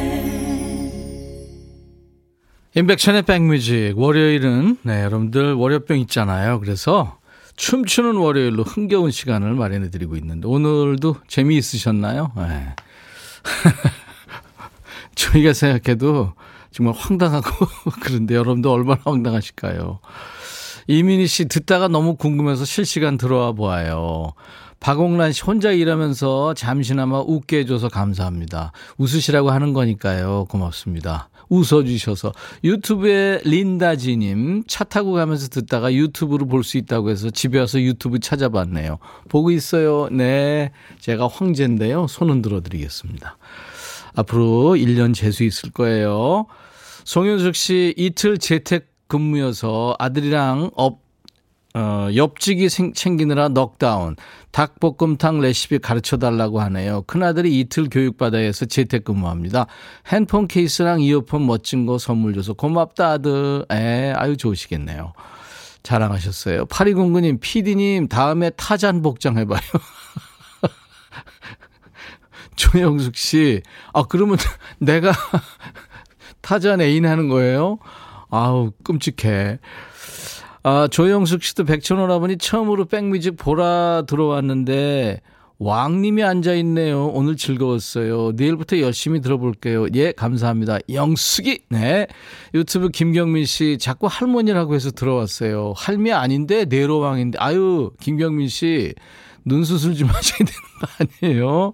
인백션의 2.76 3.22
백뮤직 3.22 3.94
월요일은 3.96 4.78
네 4.82 5.02
여러분들 5.02 5.54
월요병 5.54 5.98
있잖아요. 6.00 6.60
그래서 6.60 7.18
춤추는 7.56 8.16
월요일로 8.16 8.62
흥겨운 8.64 9.10
시간을 9.10 9.54
마련해 9.54 9.90
드리고 9.90 10.16
있는데 10.16 10.48
오늘도 10.48 11.16
재미있으셨나요? 11.28 12.32
네. 12.36 12.74
저희가 15.14 15.52
생각해도 15.52 16.34
정말 16.70 16.94
황당하고 16.96 17.66
그런데 18.02 18.34
여러분도 18.34 18.72
얼마나 18.72 19.00
황당하실까요? 19.04 20.00
이민희 20.86 21.26
씨 21.26 21.46
듣다가 21.46 21.88
너무 21.88 22.16
궁금해서 22.16 22.64
실시간 22.64 23.16
들어와 23.16 23.52
보아요. 23.52 24.32
박옥란 24.80 25.32
씨 25.32 25.42
혼자 25.42 25.70
일하면서 25.70 26.54
잠시나마 26.54 27.20
웃게 27.20 27.60
해줘서 27.60 27.88
감사합니다. 27.88 28.72
웃으시라고 28.98 29.50
하는 29.50 29.72
거니까요. 29.72 30.44
고맙습니다. 30.50 31.30
웃어주셔서 31.48 32.32
유튜브에 32.64 33.40
린다지님 33.44 34.64
차 34.66 34.84
타고 34.84 35.12
가면서 35.12 35.48
듣다가 35.48 35.92
유튜브로 35.92 36.46
볼 36.46 36.64
수 36.64 36.78
있다고 36.78 37.10
해서 37.10 37.28
집에 37.30 37.58
와서 37.58 37.80
유튜브 37.80 38.18
찾아봤네요. 38.18 38.98
보고 39.28 39.50
있어요. 39.50 40.08
네. 40.10 40.72
제가 40.98 41.28
황제인데요. 41.28 42.06
손은 42.08 42.40
들어드리겠습니다. 42.42 43.36
앞으로 44.14 44.74
1년 44.76 45.14
재수 45.14 45.44
있을 45.44 45.70
거예요. 45.70 46.46
송윤숙 47.04 47.54
씨 47.54 47.94
이틀 47.96 48.38
재택 48.38 48.88
근무여서 49.08 49.96
아들이랑 49.98 50.70
업 50.74 51.03
어, 51.76 52.08
옆집이 52.14 52.68
생, 52.68 52.92
챙기느라 52.92 53.48
넉다운. 53.48 54.14
닭볶음탕 54.52 55.40
레시피 55.40 55.80
가르쳐 55.80 56.16
달라고 56.16 56.60
하네요. 56.60 57.02
큰아들이 57.02 57.58
이틀 57.58 57.88
교육받아야 57.90 58.44
해서 58.44 58.64
재택근무합니다. 58.64 59.66
핸폰 60.06 60.46
케이스랑 60.46 61.00
이어폰 61.00 61.46
멋진 61.46 61.84
거 61.84 61.98
선물 61.98 62.34
줘서 62.34 62.52
고맙다 62.52 63.12
아들. 63.12 63.66
에, 63.72 64.12
아유 64.12 64.36
좋으시겠네요. 64.36 65.14
자랑하셨어요. 65.82 66.66
팔이공구님, 66.66 67.38
피디님 67.40 68.08
다음에 68.08 68.50
타잔 68.50 69.02
복장 69.02 69.36
해봐요. 69.36 69.60
조영숙 72.56 73.16
씨, 73.16 73.62
아 73.92 74.04
그러면 74.04 74.38
내가 74.78 75.12
타잔 76.40 76.80
애인 76.80 77.04
하는 77.04 77.28
거예요? 77.28 77.78
아우 78.30 78.70
끔찍해. 78.84 79.58
아, 80.66 80.88
조영숙 80.88 81.42
씨도 81.42 81.64
백천원 81.64 82.10
아버니 82.10 82.38
처음으로 82.38 82.86
백뮤직 82.86 83.36
보라 83.36 84.04
들어왔는데 84.06 85.20
왕님이 85.58 86.22
앉아 86.22 86.54
있네요. 86.54 87.06
오늘 87.08 87.36
즐거웠어요. 87.36 88.32
내일부터 88.32 88.80
열심히 88.80 89.20
들어볼게요. 89.20 89.86
예, 89.94 90.12
감사합니다. 90.12 90.78
영숙이, 90.90 91.64
네. 91.68 92.06
유튜브 92.54 92.88
김경민 92.88 93.44
씨, 93.44 93.76
자꾸 93.78 94.08
할머니라고 94.10 94.74
해서 94.74 94.90
들어왔어요. 94.90 95.74
할미 95.76 96.12
아닌데, 96.12 96.64
내로왕인데. 96.64 97.38
아유, 97.38 97.90
김경민 98.00 98.48
씨, 98.48 98.94
눈 99.44 99.64
수술 99.64 99.94
좀 99.94 100.08
하셔야 100.10 100.38
되는 100.38 100.52
거 100.80 100.88
아니에요? 101.22 101.72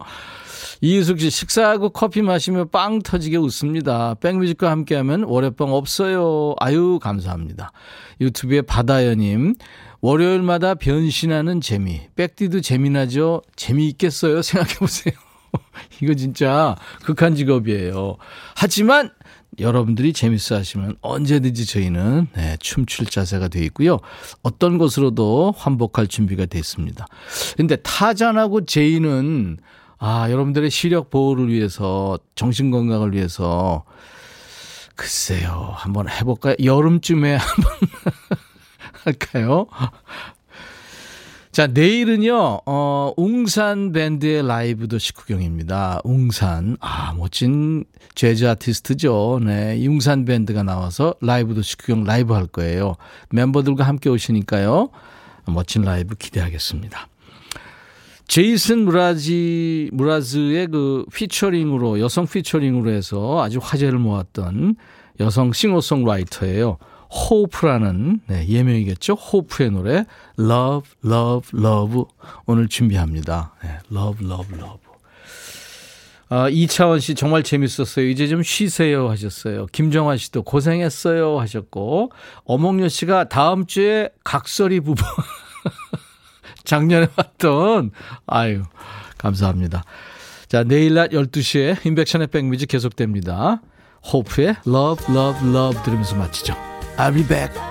이유숙 0.83 1.21
씨 1.21 1.31
식사하고 1.31 1.91
커피 1.91 2.23
마시며 2.23 2.67
빵 2.67 3.03
터지게 3.03 3.37
웃습니다. 3.37 4.15
백뮤직과 4.15 4.71
함께하면 4.71 5.25
월요병 5.25 5.73
없어요. 5.75 6.55
아유 6.59 6.99
감사합니다. 7.03 7.73
유튜브에 8.21 8.63
바다연님 8.63 9.57
월요일마다 10.01 10.75
변신하는 10.75 11.61
재미. 11.61 12.01
백디도 12.17 12.63
재미나죠? 12.63 13.43
재미있겠어요? 13.57 14.41
생각해보세요. 14.43 15.15
이거 16.01 16.15
진짜 16.15 16.77
극한 17.03 17.35
직업이에요. 17.35 18.17
하지만 18.57 19.11
여러분들이 19.59 20.15
재밌어 20.15 20.57
하시면 20.57 20.97
언제든지 21.03 21.67
저희는 21.67 22.29
네, 22.35 22.57
춤출 22.61 23.07
자세가 23.07 23.49
되어 23.49 23.63
있고요. 23.65 23.99
어떤 24.43 24.79
곳으로도 24.79 25.53
환복할 25.57 26.07
준비가 26.07 26.47
됐습니다. 26.47 27.07
근데 27.57 27.77
타잔하고 27.77 28.65
제이는 28.65 29.59
아, 30.03 30.31
여러분들의 30.31 30.71
시력 30.71 31.11
보호를 31.11 31.53
위해서, 31.53 32.19
정신 32.35 32.71
건강을 32.71 33.13
위해서, 33.13 33.85
글쎄요, 34.97 35.73
한번 35.77 36.09
해볼까요? 36.09 36.57
여름쯤에 36.63 37.37
한번 37.37 37.73
할까요? 39.05 39.67
자, 41.53 41.67
내일은요, 41.67 42.61
어, 42.65 43.13
웅산 43.19 43.93
밴드의 43.93 44.47
라이브도 44.47 44.97
식후경입니다. 44.99 46.01
웅산. 46.05 46.79
아, 46.81 47.13
멋진 47.13 47.85
재즈 48.15 48.49
아티스트죠. 48.49 49.41
네. 49.45 49.77
이 49.77 49.87
웅산 49.87 50.25
밴드가 50.25 50.63
나와서 50.63 51.15
라이브도 51.21 51.61
식후경 51.61 52.05
라이브 52.05 52.33
할 52.33 52.47
거예요. 52.47 52.97
멤버들과 53.31 53.85
함께 53.85 54.09
오시니까요. 54.09 54.89
멋진 55.47 55.83
라이브 55.83 56.15
기대하겠습니다. 56.15 57.10
제이슨 58.31 58.85
무라지, 58.85 59.91
무라즈의 59.93 60.69
그 60.69 61.05
피처링으로, 61.13 61.99
여성 61.99 62.29
피처링으로 62.29 62.93
해서 62.93 63.43
아주 63.43 63.59
화제를 63.61 63.99
모았던 63.99 64.77
여성 65.19 65.53
싱어송라이터예요. 65.53 66.79
호프라는 67.11 68.21
네, 68.29 68.47
예명이겠죠. 68.47 69.15
호프의 69.15 69.73
노래 69.73 70.05
Love, 70.39 70.91
Love, 71.05 71.59
Love 71.59 72.05
오늘 72.47 72.69
준비합니다. 72.69 73.53
네, 73.65 73.71
Love, 73.91 74.25
Love, 74.25 74.57
Love. 74.57 74.79
아, 76.29 76.49
이차원 76.49 77.01
씨 77.01 77.17
정말 77.17 77.43
재밌었어요. 77.43 78.07
이제 78.09 78.29
좀 78.29 78.45
쉬세요 78.45 79.11
하셨어요. 79.11 79.67
김정환 79.73 80.19
씨도 80.19 80.45
고생했어요 80.45 81.41
하셨고 81.41 82.13
어몽여 82.45 82.91
씨가 82.91 83.25
다음 83.25 83.67
주에 83.67 84.11
각설이 84.23 84.79
부부 84.79 85.03
작년에 86.65 87.07
봤던, 87.17 87.91
아유, 88.27 88.63
감사합니다. 89.19 89.85
자, 90.49 90.65
내일 90.65 90.95
낮 90.95 91.11
12시에 91.11 91.87
인백션의 91.87 92.27
백뮤직 92.29 92.69
계속됩니다. 92.69 93.61
호프의 94.13 94.57
Love, 94.67 95.15
Love, 95.15 95.49
Love 95.49 95.83
들으면서 95.85 96.17
마치죠. 96.17 96.55
I'll 96.97 97.15
be 97.15 97.27
back. 97.27 97.70